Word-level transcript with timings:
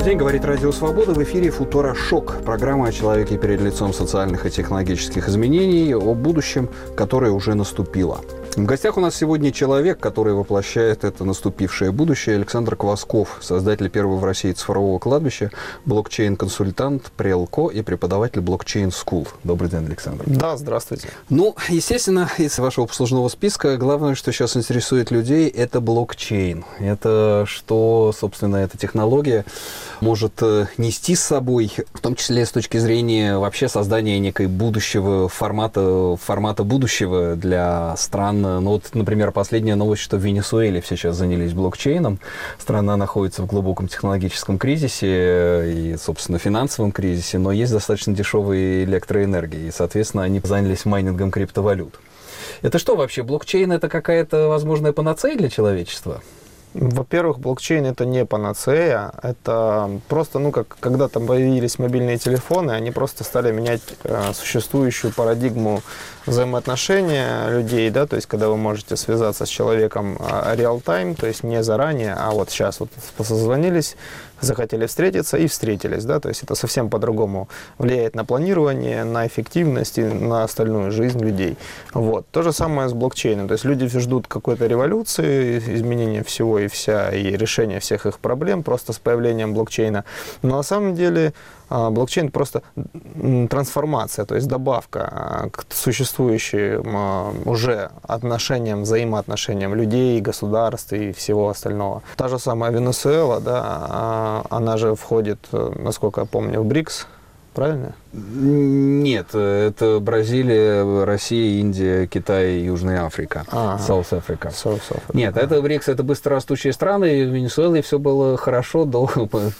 Добрый 0.00 0.12
день, 0.12 0.18
говорит 0.18 0.44
Радио 0.46 0.72
Свобода. 0.72 1.12
В 1.12 1.22
эфире 1.22 1.50
«Футура 1.50 1.94
Шок». 1.94 2.42
Программа 2.42 2.86
о 2.86 2.92
человеке 2.92 3.36
перед 3.36 3.60
лицом 3.60 3.92
социальных 3.92 4.46
и 4.46 4.50
технологических 4.50 5.28
изменений, 5.28 5.94
о 5.94 6.14
будущем, 6.14 6.70
которое 6.96 7.32
уже 7.32 7.52
наступило. 7.52 8.22
В 8.56 8.64
гостях 8.64 8.96
у 8.96 9.00
нас 9.00 9.14
сегодня 9.14 9.52
человек, 9.52 10.00
который 10.00 10.34
воплощает 10.34 11.04
это 11.04 11.24
наступившее 11.24 11.92
будущее, 11.92 12.34
Александр 12.34 12.74
Квасков, 12.74 13.38
создатель 13.40 13.88
первого 13.88 14.16
в 14.16 14.24
России 14.24 14.50
цифрового 14.52 14.98
кладбища, 14.98 15.52
блокчейн-консультант, 15.86 17.12
прелко 17.16 17.68
и 17.68 17.82
преподаватель 17.82 18.40
блокчейн 18.40 18.88
School. 18.88 19.28
Добрый 19.44 19.70
день, 19.70 19.86
Александр. 19.86 20.24
Да, 20.26 20.56
здравствуйте. 20.56 21.08
Ну, 21.28 21.54
естественно, 21.68 22.28
из 22.38 22.58
вашего 22.58 22.86
послужного 22.86 23.28
списка 23.28 23.76
главное, 23.76 24.16
что 24.16 24.32
сейчас 24.32 24.56
интересует 24.56 25.12
людей, 25.12 25.48
это 25.48 25.80
блокчейн. 25.80 26.64
Это 26.80 27.44
что, 27.46 28.12
собственно, 28.18 28.56
эта 28.56 28.76
технология 28.76 29.44
может 30.00 30.42
э, 30.42 30.66
нести 30.76 31.14
с 31.14 31.20
собой, 31.20 31.72
в 31.94 32.00
том 32.00 32.16
числе 32.16 32.44
с 32.44 32.50
точки 32.50 32.78
зрения 32.78 33.38
вообще 33.38 33.68
создания 33.68 34.18
некой 34.18 34.48
будущего 34.48 35.28
формата, 35.28 36.16
формата 36.16 36.64
будущего 36.64 37.36
для 37.36 37.94
стран 37.96 38.39
ну 38.40 38.70
вот, 38.70 38.90
например, 38.94 39.32
последняя 39.32 39.74
новость, 39.74 40.02
что 40.02 40.16
в 40.16 40.24
Венесуэле 40.24 40.80
все 40.80 40.96
сейчас 40.96 41.16
занялись 41.16 41.52
блокчейном. 41.52 42.18
Страна 42.58 42.96
находится 42.96 43.42
в 43.42 43.46
глубоком 43.46 43.88
технологическом 43.88 44.58
кризисе 44.58 45.72
и, 45.72 45.96
собственно, 45.96 46.38
финансовом 46.38 46.92
кризисе, 46.92 47.38
но 47.38 47.52
есть 47.52 47.72
достаточно 47.72 48.14
дешевые 48.14 48.84
электроэнергии, 48.84 49.68
и, 49.68 49.70
соответственно, 49.70 50.24
они 50.24 50.40
занялись 50.42 50.84
майнингом 50.84 51.30
криптовалют. 51.30 51.94
Это 52.62 52.78
что 52.78 52.96
вообще? 52.96 53.22
Блокчейн 53.22 53.72
это 53.72 53.88
какая-то 53.88 54.48
возможная 54.48 54.92
панацея 54.92 55.36
для 55.36 55.48
человечества? 55.48 56.22
Во-первых, 56.72 57.40
блокчейн 57.40 57.84
это 57.86 58.04
не 58.04 58.24
панацея, 58.24 59.12
это 59.22 59.90
просто, 60.08 60.38
ну, 60.38 60.52
как 60.52 60.76
когда 60.78 61.08
там 61.08 61.26
появились 61.26 61.78
мобильные 61.80 62.16
телефоны, 62.16 62.70
они 62.70 62.92
просто 62.92 63.24
стали 63.24 63.50
менять 63.50 63.82
э, 64.04 64.32
существующую 64.32 65.12
парадигму 65.12 65.82
взаимоотношения 66.26 67.48
людей, 67.48 67.90
да, 67.90 68.06
то 68.06 68.14
есть 68.14 68.28
когда 68.28 68.48
вы 68.48 68.56
можете 68.56 68.96
связаться 68.96 69.46
с 69.46 69.48
человеком 69.48 70.16
реал-тайм, 70.54 71.16
то 71.16 71.26
есть 71.26 71.42
не 71.42 71.62
заранее, 71.62 72.14
а 72.14 72.30
вот 72.30 72.50
сейчас 72.50 72.78
вот 72.78 72.90
созвонились, 73.18 73.96
захотели 74.40 74.86
встретиться 74.86 75.36
и 75.36 75.46
встретились, 75.46 76.04
да, 76.04 76.20
то 76.20 76.28
есть 76.28 76.42
это 76.42 76.54
совсем 76.54 76.90
по-другому 76.90 77.48
влияет 77.78 78.14
на 78.14 78.24
планирование, 78.24 79.04
на 79.04 79.26
эффективность 79.26 79.98
и 79.98 80.02
на 80.02 80.44
остальную 80.44 80.90
жизнь 80.90 81.20
людей. 81.20 81.56
Вот. 81.94 82.26
То 82.30 82.42
же 82.42 82.52
самое 82.52 82.88
с 82.88 82.92
блокчейном, 82.92 83.48
то 83.48 83.52
есть 83.52 83.64
люди 83.64 83.86
ждут 83.86 84.26
какой-то 84.26 84.66
революции, 84.66 85.58
изменения 85.58 86.22
всего 86.24 86.58
и 86.58 86.68
вся, 86.68 87.10
и 87.10 87.36
решения 87.36 87.80
всех 87.80 88.06
их 88.06 88.18
проблем 88.18 88.62
просто 88.62 88.92
с 88.92 88.98
появлением 88.98 89.54
блокчейна. 89.54 90.04
Но 90.42 90.56
на 90.56 90.62
самом 90.62 90.94
деле 90.94 91.32
блокчейн 91.70 92.30
просто 92.30 92.62
трансформация, 93.48 94.24
то 94.24 94.34
есть 94.34 94.48
добавка 94.48 95.08
а, 95.12 95.48
к 95.50 95.66
существующим 95.72 96.82
а, 96.96 97.32
уже 97.44 97.90
отношениям, 98.02 98.82
взаимоотношениям 98.82 99.74
людей, 99.74 100.20
государств 100.20 100.92
и 100.92 101.12
всего 101.12 101.48
остального. 101.48 102.02
Та 102.16 102.28
же 102.28 102.38
самая 102.38 102.72
Венесуэла, 102.72 103.40
да, 103.40 104.42
она 104.50 104.76
же 104.76 104.94
входит, 104.94 105.38
насколько 105.52 106.20
я 106.20 106.26
помню, 106.26 106.60
в 106.60 106.64
БРИКС, 106.64 107.06
правильно? 107.54 107.94
Нет, 108.12 109.34
это 109.34 110.00
Бразилия, 110.00 111.04
Россия, 111.04 111.60
Индия, 111.60 112.08
Китай, 112.08 112.58
Южная 112.58 113.04
Африка. 113.04 113.44
Ага. 113.52 113.80
South 113.80 114.10
Africa. 114.10 114.50
South 114.50 114.80
Africa. 114.90 115.12
Нет, 115.12 115.36
это 115.36 115.62
БРИКС, 115.62 115.88
это 115.88 116.02
быстрорастущие 116.02 116.72
страны, 116.72 117.20
и 117.20 117.24
в 117.24 117.28
Венесуэле 117.28 117.82
все 117.82 118.00
было 118.00 118.36
хорошо 118.36 118.84
до 118.84 119.08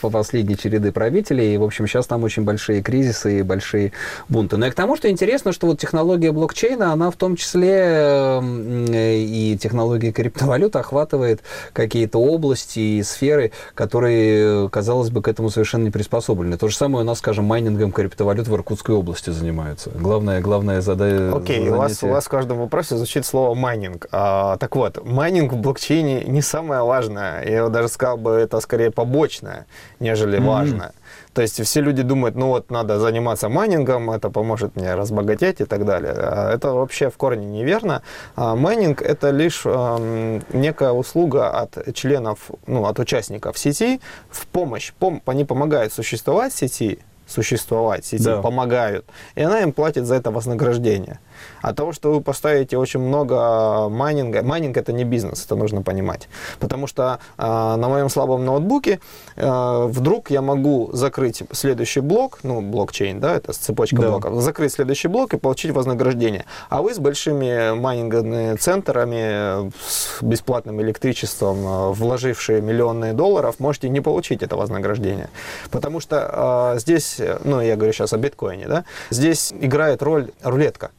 по 0.00 0.10
последней 0.10 0.56
череды 0.56 0.90
правителей, 0.90 1.54
и, 1.54 1.58
в 1.58 1.62
общем, 1.62 1.86
сейчас 1.86 2.08
там 2.08 2.24
очень 2.24 2.42
большие 2.42 2.82
кризисы 2.82 3.38
и 3.38 3.42
большие 3.42 3.92
бунты. 4.28 4.56
Но 4.56 4.66
и 4.66 4.70
к 4.70 4.74
тому, 4.74 4.96
что 4.96 5.08
интересно, 5.08 5.52
что 5.52 5.68
вот 5.68 5.78
технология 5.78 6.32
блокчейна, 6.32 6.92
она 6.92 7.12
в 7.12 7.16
том 7.16 7.36
числе 7.36 8.40
и 8.42 9.56
технология 9.60 10.10
криптовалют 10.10 10.74
охватывает 10.74 11.40
какие-то 11.72 12.18
области 12.18 12.80
и 12.80 13.02
сферы, 13.04 13.52
которые, 13.74 14.68
казалось 14.70 15.10
бы, 15.10 15.22
к 15.22 15.28
этому 15.28 15.50
совершенно 15.50 15.84
не 15.84 15.90
приспособлены. 15.90 16.58
То 16.58 16.66
же 16.66 16.74
самое 16.74 17.04
у 17.04 17.06
нас, 17.06 17.18
скажем, 17.18 17.44
майнингом 17.44 17.92
криптовалют 17.92 18.39
валют 18.40 18.48
в 18.48 18.54
Иркутской 18.54 18.94
области 18.94 19.30
занимаются. 19.30 19.90
Главное, 19.90 20.40
главное 20.40 20.80
задание... 20.80 21.32
Окей, 21.32 21.60
okay, 21.60 21.70
у, 21.70 21.76
вас, 21.76 22.02
у 22.02 22.08
вас 22.08 22.24
в 22.24 22.28
каждом 22.28 22.58
вопросе 22.58 22.96
звучит 22.96 23.26
слово 23.26 23.54
майнинг. 23.54 24.06
А, 24.12 24.56
так 24.56 24.76
вот, 24.76 25.04
майнинг 25.04 25.52
в 25.52 25.56
блокчейне 25.56 26.24
не 26.24 26.42
самое 26.42 26.82
важное. 26.82 27.44
Я 27.48 27.68
даже 27.68 27.88
сказал 27.88 28.16
бы, 28.16 28.30
это 28.30 28.60
скорее 28.60 28.90
побочное, 28.90 29.66
нежели 30.00 30.38
mm-hmm. 30.38 30.46
важное. 30.46 30.92
То 31.32 31.42
есть 31.42 31.62
все 31.62 31.80
люди 31.80 32.02
думают, 32.02 32.34
ну 32.34 32.48
вот 32.48 32.70
надо 32.70 32.98
заниматься 32.98 33.48
майнингом, 33.48 34.10
это 34.10 34.30
поможет 34.30 34.76
мне 34.76 34.94
разбогатеть 34.94 35.60
и 35.60 35.64
так 35.64 35.84
далее. 35.84 36.12
А 36.16 36.52
это 36.52 36.72
вообще 36.72 37.08
в 37.08 37.16
корне 37.16 37.46
неверно. 37.46 38.02
А 38.36 38.56
майнинг 38.56 39.00
это 39.00 39.30
лишь 39.30 39.62
э, 39.64 40.40
некая 40.52 40.90
услуга 40.90 41.50
от 41.50 41.94
членов, 41.94 42.50
ну 42.66 42.84
от 42.86 42.98
участников 42.98 43.58
сети 43.58 44.00
в 44.28 44.46
помощь. 44.46 44.92
Пом 44.98 45.22
они 45.26 45.44
помогают 45.44 45.92
существовать 45.92 46.52
сети, 46.52 46.98
существовать, 47.30 48.04
сети 48.04 48.24
да. 48.24 48.42
помогают, 48.42 49.06
и 49.34 49.42
она 49.42 49.60
им 49.60 49.72
платит 49.72 50.06
за 50.06 50.16
это 50.16 50.30
вознаграждение. 50.30 51.20
От 51.62 51.76
того, 51.76 51.92
что 51.92 52.12
вы 52.12 52.20
поставите 52.20 52.76
очень 52.78 53.00
много 53.00 53.88
майнинга, 53.88 54.42
майнинг 54.42 54.76
это 54.76 54.92
не 54.92 55.04
бизнес, 55.04 55.44
это 55.44 55.56
нужно 55.56 55.82
понимать. 55.82 56.28
Потому 56.58 56.86
что 56.86 57.18
э, 57.38 57.42
на 57.42 57.88
моем 57.88 58.08
слабом 58.08 58.44
ноутбуке 58.44 59.00
э, 59.36 59.84
вдруг 59.86 60.30
я 60.30 60.42
могу 60.42 60.90
закрыть 60.92 61.42
следующий 61.52 62.00
блок, 62.00 62.40
ну, 62.42 62.60
блокчейн, 62.60 63.20
да, 63.20 63.36
это 63.36 63.52
цепочка 63.52 63.96
да. 63.96 64.10
блоков, 64.10 64.40
закрыть 64.40 64.72
следующий 64.72 65.08
блок 65.08 65.34
и 65.34 65.38
получить 65.38 65.72
вознаграждение. 65.72 66.44
А 66.68 66.82
вы 66.82 66.94
с 66.94 66.98
большими 66.98 67.74
майнинговыми 67.78 68.56
центрами, 68.56 69.70
с 69.86 70.22
бесплатным 70.22 70.80
электричеством, 70.80 71.92
вложившие 71.92 72.60
миллионные 72.60 73.12
долларов, 73.12 73.56
можете 73.58 73.88
не 73.88 74.00
получить 74.00 74.42
это 74.42 74.56
вознаграждение. 74.56 75.28
Потому 75.70 76.00
что 76.00 76.74
э, 76.76 76.78
здесь, 76.80 77.20
ну, 77.44 77.60
я 77.60 77.76
говорю 77.76 77.92
сейчас 77.92 78.12
о 78.12 78.18
биткоине, 78.18 78.66
да, 78.66 78.84
здесь 79.10 79.52
играет 79.52 80.02
роль 80.02 80.30
рулетка. 80.42 80.90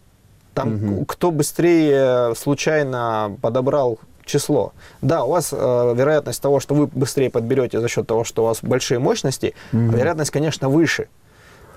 Там 0.53 0.75
угу. 0.75 1.05
кто 1.05 1.31
быстрее 1.31 2.35
случайно 2.35 3.37
подобрал 3.41 3.99
число. 4.25 4.73
Да, 5.01 5.23
у 5.23 5.31
вас 5.31 5.49
э, 5.51 5.93
вероятность 5.95 6.41
того, 6.41 6.59
что 6.59 6.75
вы 6.75 6.87
быстрее 6.87 7.29
подберете 7.29 7.79
за 7.79 7.87
счет 7.87 8.07
того, 8.07 8.23
что 8.23 8.43
у 8.43 8.45
вас 8.47 8.59
большие 8.61 8.99
мощности, 8.99 9.53
угу. 9.73 9.81
вероятность, 9.81 10.31
конечно, 10.31 10.69
выше. 10.69 11.07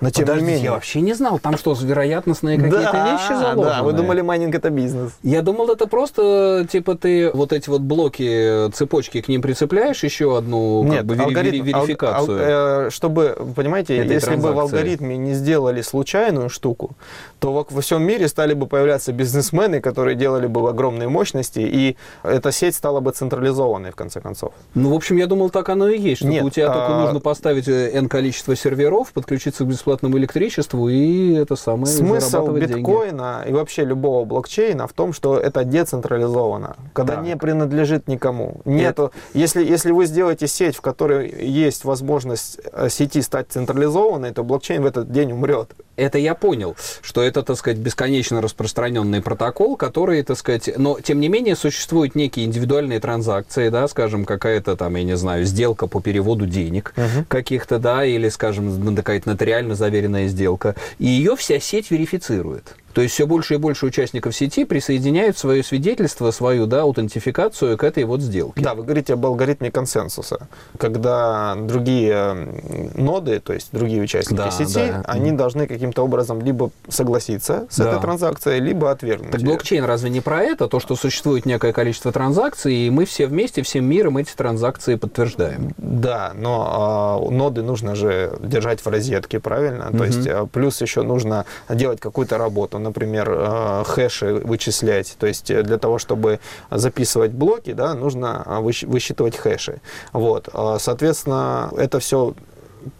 Но 0.01 0.09
тем 0.09 0.25
Подождите, 0.25 0.45
не 0.45 0.51
менее. 0.51 0.65
я 0.65 0.71
вообще 0.73 1.01
не 1.01 1.13
знал, 1.13 1.39
там 1.39 1.57
что, 1.57 1.73
вероятностные 1.73 2.57
какие-то 2.57 2.91
да, 2.91 3.13
вещи 3.13 3.39
заложены? 3.39 3.63
Да, 3.63 3.83
вы 3.83 3.93
думали, 3.93 4.21
майнинг 4.21 4.53
это 4.53 4.69
бизнес. 4.69 5.13
Я 5.23 5.41
думал, 5.41 5.69
это 5.69 5.87
просто, 5.87 6.67
типа, 6.69 6.95
ты 6.95 7.31
вот 7.31 7.53
эти 7.53 7.69
вот 7.69 7.81
блоки, 7.81 8.69
цепочки 8.71 9.21
к 9.21 9.27
ним 9.29 9.41
прицепляешь, 9.41 10.03
еще 10.03 10.37
одну 10.37 10.83
Нет, 10.83 10.97
как 10.97 11.05
бы, 11.05 11.15
алгоритм, 11.15 11.63
верификацию. 11.63 12.37
Ал, 12.37 12.43
ал, 12.43 12.87
э, 12.87 12.89
чтобы, 12.89 13.37
понимаете, 13.55 13.95
если 13.95 14.19
транзакции. 14.19 14.35
бы 14.35 14.53
в 14.53 14.59
алгоритме 14.59 15.17
не 15.17 15.33
сделали 15.33 15.81
случайную 15.81 16.49
штуку, 16.49 16.95
то 17.39 17.53
во, 17.53 17.65
во 17.69 17.81
всем 17.81 18.03
мире 18.03 18.27
стали 18.27 18.53
бы 18.53 18.67
появляться 18.67 19.13
бизнесмены, 19.13 19.79
которые 19.79 20.15
делали 20.15 20.47
бы 20.47 20.67
огромные 20.69 21.07
мощности, 21.07 21.59
и 21.59 21.95
эта 22.23 22.51
сеть 22.51 22.75
стала 22.75 22.99
бы 22.99 23.11
централизованной, 23.11 23.91
в 23.91 23.95
конце 23.95 24.19
концов. 24.19 24.51
Ну, 24.73 24.91
в 24.91 24.93
общем, 24.93 25.15
я 25.17 25.27
думал, 25.27 25.49
так 25.49 25.69
оно 25.69 25.87
и 25.87 25.97
есть, 25.97 26.21
что 26.21 26.27
Нет, 26.27 26.43
у 26.43 26.49
тебя 26.49 26.69
а... 26.69 26.73
только 26.73 26.99
нужно 26.99 27.19
поставить 27.21 27.69
N 27.69 28.09
количество 28.09 28.55
серверов, 28.55 29.13
подключиться 29.13 29.63
к 29.63 29.67
бесплатному 29.85 30.17
электричеству 30.17 30.89
и 30.89 31.33
это 31.33 31.55
самое 31.55 31.85
Смысл 31.85 32.47
биткоина 32.47 33.41
деньги. 33.43 33.49
и 33.49 33.53
вообще 33.53 33.85
любого 33.85 34.25
блокчейна 34.25 34.87
в 34.87 34.93
том, 34.93 35.13
что 35.13 35.37
это 35.37 35.63
децентрализовано, 35.63 36.75
когда 36.93 37.15
так. 37.15 37.23
не 37.23 37.37
принадлежит 37.37 38.07
никому. 38.07 38.61
Нету, 38.65 39.05
это... 39.05 39.39
если, 39.39 39.63
если 39.63 39.91
вы 39.91 40.07
сделаете 40.07 40.47
сеть, 40.47 40.75
в 40.75 40.81
которой 40.81 41.29
есть 41.45 41.85
возможность 41.85 42.59
э, 42.71 42.89
сети 42.89 43.21
стать 43.21 43.47
централизованной, 43.49 44.31
то 44.31 44.43
блокчейн 44.43 44.81
в 44.81 44.85
этот 44.85 45.11
день 45.11 45.31
умрет. 45.31 45.69
Это 45.95 46.17
я 46.17 46.35
понял, 46.35 46.75
что 47.01 47.21
это, 47.21 47.41
так 47.43 47.57
сказать, 47.57 47.77
бесконечно 47.77 48.41
распространенный 48.41 49.21
протокол, 49.21 49.77
который, 49.77 50.23
так 50.23 50.37
сказать, 50.37 50.69
но 50.77 50.99
тем 50.99 51.19
не 51.19 51.29
менее 51.29 51.55
существуют 51.55 52.15
некие 52.15 52.45
индивидуальные 52.45 52.99
транзакции, 52.99 53.69
да, 53.69 53.87
скажем, 53.87 54.25
какая-то 54.25 54.75
там, 54.75 54.95
я 54.95 55.03
не 55.03 55.15
знаю, 55.15 55.45
сделка 55.45 55.87
по 55.87 56.01
переводу 56.01 56.45
денег 56.45 56.93
uh-huh. 56.95 57.25
каких-то, 57.27 57.79
да, 57.79 58.05
или, 58.05 58.29
скажем, 58.29 58.95
какая-то 58.95 59.29
нотариально 59.29 59.75
заверенная 59.75 60.27
сделка, 60.27 60.75
и 60.99 61.05
ее 61.05 61.35
вся 61.35 61.59
сеть 61.59 61.91
верифицирует. 61.91 62.75
То 62.95 63.01
есть 63.01 63.13
все 63.13 63.27
больше 63.27 63.55
и 63.55 63.57
больше 63.57 63.85
участников 63.85 64.33
сети 64.33 64.63
присоединяют 64.63 65.37
свое 65.37 65.63
свидетельство, 65.63 66.31
свою 66.31 66.65
да, 66.65 66.83
аутентификацию 66.83 67.77
к 67.77 67.83
этой 67.83 68.05
вот 68.05 68.21
сделке. 68.21 68.61
Да, 68.61 68.73
вы 68.73 68.83
говорите 68.83 69.13
об 69.13 69.25
алгоритме 69.25 69.69
консенсуса, 69.69 70.47
когда 70.77 71.55
другие 71.55 72.47
ноды, 72.95 73.41
то 73.41 73.51
есть 73.51 73.67
другие 73.73 74.01
участники 74.01 74.37
да, 74.37 74.49
сети, 74.49 74.75
да. 74.75 75.03
они 75.07 75.31
mm. 75.31 75.35
должны 75.35 75.67
каким-то 75.67 76.03
образом 76.03 76.41
либо 76.41 76.71
согласиться 76.87 77.67
с 77.69 77.75
да. 77.75 77.89
этой 77.89 78.01
транзакцией, 78.01 78.61
либо 78.61 78.89
отвергнуть. 78.89 79.31
Так 79.31 79.41
блокчейн 79.41 79.83
разве 79.83 80.09
не 80.09 80.21
про 80.21 80.41
это? 80.43 80.69
То, 80.69 80.79
что 80.79 80.95
существует 80.95 81.45
некое 81.45 81.73
количество 81.73 82.13
транзакций, 82.13 82.73
и 82.73 82.89
мы 82.89 83.03
все 83.03 83.27
вместе, 83.27 83.61
всем 83.61 83.83
миром 83.83 84.17
эти 84.17 84.33
транзакции 84.33 84.95
подтверждаем. 84.95 85.73
Да, 85.77 86.31
но 86.33 87.27
э, 87.29 87.33
ноды 87.33 87.61
нужно 87.61 87.93
же 87.93 88.37
держать 88.39 88.79
в 88.79 88.87
розетке, 88.87 89.41
правильно? 89.41 89.89
Mm-hmm. 89.91 89.97
То 89.97 90.03
есть 90.05 90.27
э, 90.27 90.47
плюс 90.49 90.79
еще 90.79 91.01
нужно 91.01 91.45
делать 91.67 91.99
какую-то 91.99 92.37
работу, 92.37 92.84
например, 92.85 93.29
э, 93.29 93.83
хэши 93.85 94.35
вычислять. 94.35 95.15
То 95.19 95.27
есть 95.27 95.47
для 95.47 95.77
того, 95.77 95.97
чтобы 95.99 96.39
записывать 96.71 97.31
блоки, 97.31 97.73
да, 97.73 97.93
нужно 97.93 98.45
высчитывать 98.61 99.35
хэши. 99.35 99.81
Вот, 100.13 100.49
соответственно, 100.79 101.71
это 101.77 101.99
все 101.99 102.33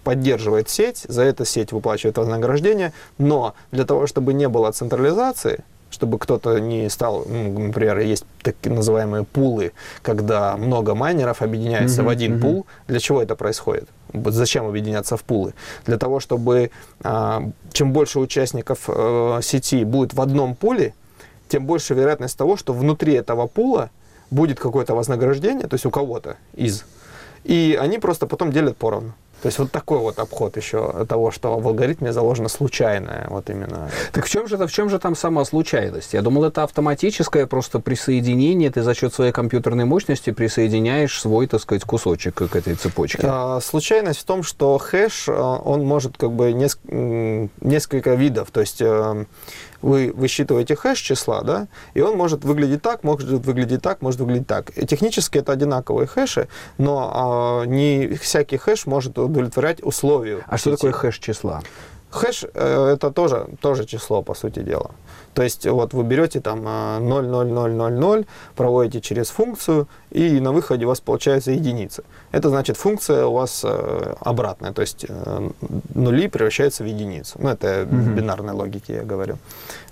поддерживает 0.04 0.70
сеть, 0.70 1.06
за 1.08 1.24
это 1.24 1.46
сеть 1.46 1.72
выплачивает 1.72 2.18
вознаграждение, 2.18 2.94
но 3.18 3.54
для 3.72 3.86
того, 3.86 4.08
чтобы 4.08 4.34
не 4.34 4.48
было 4.50 4.72
централизации, 4.72 5.64
чтобы 5.96 6.20
кто-то 6.20 6.60
не 6.60 6.90
стал, 6.90 7.24
например, 7.26 8.00
есть 8.00 8.26
так 8.42 8.56
называемые 8.66 9.24
пулы, 9.24 9.72
когда 10.02 10.58
много 10.58 10.94
майнеров 10.94 11.42
объединяются 11.42 12.02
mm-hmm, 12.02 12.06
в 12.06 12.10
один 12.10 12.34
mm-hmm. 12.34 12.42
пул. 12.42 12.66
Для 12.88 13.00
чего 13.00 13.22
это 13.22 13.36
происходит? 13.36 13.88
Зачем 14.14 14.68
объединяться 14.68 15.16
в 15.16 15.24
пулы? 15.24 15.54
Для 15.86 15.98
того, 15.98 16.20
чтобы 16.20 16.72
а, 17.02 17.44
чем 17.72 17.94
больше 17.94 18.20
участников 18.20 18.90
а, 18.90 19.40
сети 19.42 19.86
будет 19.86 20.14
в 20.14 20.20
одном 20.20 20.56
пуле, 20.56 20.94
тем 21.48 21.66
больше 21.66 21.94
вероятность 21.94 22.38
того, 22.38 22.58
что 22.58 22.74
внутри 22.74 23.14
этого 23.14 23.48
пула 23.48 23.90
будет 24.32 24.60
какое-то 24.60 24.96
вознаграждение, 24.96 25.68
то 25.68 25.76
есть 25.76 25.86
у 25.86 25.92
кого-то 25.92 26.36
из, 26.54 26.84
и 27.46 27.78
они 27.80 28.00
просто 28.00 28.28
потом 28.28 28.52
делят 28.52 28.76
поровну. 28.76 29.14
То 29.42 29.48
есть 29.48 29.60
вот 29.60 29.72
такой 29.72 30.00
вот 30.00 30.20
обход 30.20 30.58
еще 30.58 31.06
того, 31.08 31.32
что 31.32 31.60
в 31.60 31.68
алгоритме 31.68 32.12
заложено 32.12 32.50
случайное, 32.50 33.28
вот 33.30 33.50
именно. 33.50 33.90
Так 34.12 34.26
в 34.26 34.30
чем 34.30 34.48
же, 34.48 34.58
в 34.58 34.72
чем 34.72 34.90
же 34.90 35.00
там 35.00 35.16
сама 35.16 35.46
случайность? 35.46 36.14
Я 36.14 36.22
думал, 36.22 36.46
это 36.46 36.64
автоматическое 36.64 37.46
просто 37.46 37.80
присоединение, 37.80 38.72
ты 38.72 38.82
за 38.82 38.94
счет 38.94 39.14
своей 39.14 39.32
компьютерной 39.32 39.86
мощности 39.86 40.32
присоединяешь 40.32 41.20
свой, 41.20 41.48
так 41.48 41.62
сказать, 41.62 41.84
кусочек 41.84 42.36
к 42.36 42.56
этой 42.56 42.76
цепочке. 42.76 43.20
А, 43.24 43.60
случайность 43.62 44.20
в 44.22 44.24
том, 44.24 44.44
что 44.44 44.78
хэш, 44.78 45.26
а, 45.30 45.58
он 45.58 45.86
может 45.86 46.18
как 46.18 46.32
бы 46.32 46.54
несколько 46.54 48.16
видов, 48.16 48.50
то 48.52 48.62
есть 48.62 48.82
э, 48.82 49.26
вы 49.86 50.12
высчитываете 50.16 50.76
хэш 50.76 51.00
числа, 51.00 51.42
да, 51.42 51.68
и 51.94 52.02
он 52.02 52.18
может 52.18 52.44
выглядеть 52.44 52.82
так, 52.82 53.04
может 53.04 53.30
выглядеть 53.30 53.84
так, 53.84 54.02
может 54.02 54.20
выглядеть 54.20 54.48
так. 54.48 54.72
И 54.76 54.86
технически 54.88 55.38
это 55.38 55.52
одинаковые 55.52 56.08
хэши, 56.08 56.48
но 56.80 57.12
а, 57.14 57.66
не 57.66 58.08
всякий 58.16 58.58
хэш 58.58 58.88
может 58.88 59.18
удовлетворять 59.20 59.84
условию. 59.84 60.44
А 60.48 60.58
что 60.58 60.72
такое 60.72 60.92
хэш 60.92 61.20
числа? 61.20 61.62
Хэш 62.10 62.46
э, 62.54 62.94
это 62.94 63.12
тоже, 63.12 63.48
тоже 63.62 63.86
число, 63.86 64.24
по 64.24 64.34
сути 64.34 64.60
дела. 64.60 64.92
То 65.36 65.44
есть 65.44 65.68
вот 65.68 65.94
вы 65.94 66.04
берете 66.04 66.40
там 66.40 66.62
0,0000, 66.62 68.22
э, 68.22 68.24
проводите 68.56 69.02
через 69.02 69.30
функцию, 69.30 69.88
и 70.12 70.40
на 70.40 70.54
выходе 70.54 70.86
у 70.86 70.88
вас 70.88 71.02
получается 71.02 71.52
единица. 71.52 72.04
Это 72.32 72.50
значит 72.50 72.78
функция 72.78 73.26
у 73.26 73.34
вас 73.34 73.62
э, 73.64 74.16
обратная, 74.22 74.72
то 74.72 74.82
есть 74.82 75.06
э, 75.08 75.50
нули 75.94 76.28
превращаются 76.28 76.84
в 76.84 76.88
единицу. 76.88 77.38
Ну, 77.40 77.50
это 77.50 77.82
mm-hmm. 77.82 78.14
бинарной 78.16 78.54
логики 78.54 78.94
я 78.94 79.04
говорю. 79.04 79.38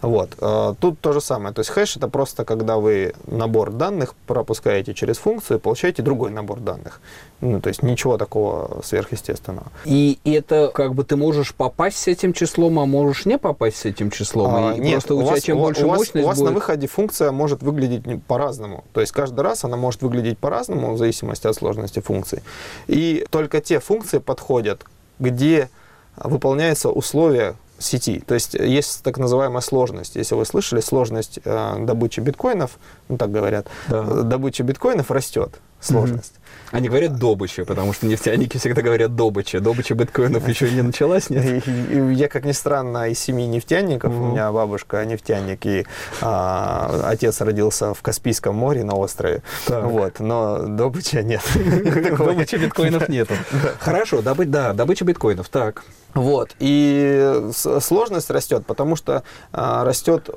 Вот. 0.01 0.31
Тут 0.79 0.99
то 0.99 1.13
же 1.13 1.21
самое. 1.21 1.53
То 1.53 1.59
есть 1.59 1.69
хэш 1.69 1.97
это 1.97 2.09
просто 2.09 2.43
когда 2.43 2.75
вы 2.77 3.13
набор 3.25 3.71
данных 3.71 4.15
пропускаете 4.27 4.93
через 4.93 5.17
функцию 5.17 5.59
получаете 5.59 6.03
другой 6.03 6.31
набор 6.31 6.59
данных. 6.59 7.01
Ну, 7.41 7.59
то 7.59 7.67
есть 7.67 7.83
ничего 7.83 8.17
такого 8.17 8.81
сверхъестественного. 8.83 9.67
И 9.83 10.19
это 10.23 10.71
как 10.73 10.93
бы 10.93 11.03
ты 11.03 11.17
можешь 11.17 11.53
попасть 11.53 11.97
с 11.97 12.07
этим 12.07 12.31
числом, 12.31 12.79
а 12.79 12.85
можешь 12.85 13.25
не 13.25 13.37
попасть 13.37 13.77
с 13.77 13.85
этим 13.85 14.11
числом. 14.11 14.55
А, 14.55 14.73
и 14.73 14.79
нет, 14.79 14.93
просто 14.93 15.15
у, 15.15 15.19
у 15.19 15.25
вас, 15.33 15.43
чем 15.43 15.57
у, 15.57 15.61
больше 15.61 15.85
у 15.85 15.89
вас, 15.89 15.99
мощность 15.99 16.25
У 16.25 16.27
вас 16.27 16.37
будет... 16.37 16.49
на 16.49 16.51
выходе 16.53 16.87
функция 16.87 17.31
может 17.31 17.61
выглядеть 17.61 18.23
по-разному. 18.25 18.83
То 18.93 19.01
есть 19.01 19.11
каждый 19.11 19.41
раз 19.41 19.63
она 19.63 19.77
может 19.77 20.01
выглядеть 20.01 20.37
по-разному 20.37 20.93
в 20.93 20.97
зависимости 20.97 21.47
от 21.47 21.55
сложности 21.55 21.99
функций. 21.99 22.41
И 22.87 23.25
только 23.29 23.61
те 23.61 23.79
функции 23.79 24.19
подходят, 24.19 24.85
где 25.19 25.69
выполняются 26.17 26.89
условия 26.89 27.55
сети. 27.79 28.23
То 28.25 28.33
есть 28.33 28.53
есть 28.53 29.03
так 29.03 29.17
называемая 29.17 29.61
сложность. 29.61 30.15
Если 30.15 30.35
вы 30.35 30.45
слышали, 30.45 30.79
сложность 30.79 31.39
э, 31.43 31.75
добычи 31.79 32.19
биткоинов, 32.19 32.77
ну 33.09 33.17
так 33.17 33.31
говорят, 33.31 33.67
да. 33.89 34.03
добыча 34.03 34.63
биткоинов 34.63 35.11
растет, 35.11 35.59
сложность. 35.79 36.35
Они 36.73 36.89
говорят 36.89 37.17
добыча, 37.17 37.65
потому 37.65 37.93
что 37.93 38.07
нефтяники 38.07 38.57
всегда 38.57 38.81
говорят 38.81 39.15
добыча. 39.15 39.59
Добыча 39.59 39.93
биткоинов 39.93 40.47
еще 40.47 40.71
не 40.71 40.81
началась, 40.81 41.29
нет? 41.29 41.63
Я, 41.67 42.27
как 42.27 42.45
ни 42.45 42.51
странно, 42.51 43.09
из 43.09 43.19
семи 43.19 43.45
нефтяников, 43.45 44.11
у 44.11 44.31
меня 44.31 44.51
бабушка 44.51 45.05
нефтяник, 45.05 45.65
и 45.67 45.85
а, 46.19 47.01
отец 47.05 47.41
родился 47.41 47.93
в 47.93 48.01
Каспийском 48.01 48.55
море 48.55 48.83
на 48.83 48.95
острове. 48.95 49.43
Вот, 49.67 50.19
но 50.19 50.63
добыча 50.63 51.21
нет. 51.21 51.41
Добычи 52.17 52.55
биткоинов 52.63 53.07
нету. 53.07 53.35
Хорошо, 53.79 54.23
да, 54.23 54.73
добыча 54.73 55.05
биткоинов, 55.05 55.49
так. 55.49 55.83
Вот. 56.13 56.55
И 56.59 57.49
сложность 57.51 58.29
растет, 58.29 58.65
потому 58.65 58.95
что 58.95 59.23
а, 59.51 59.83
растет 59.83 60.29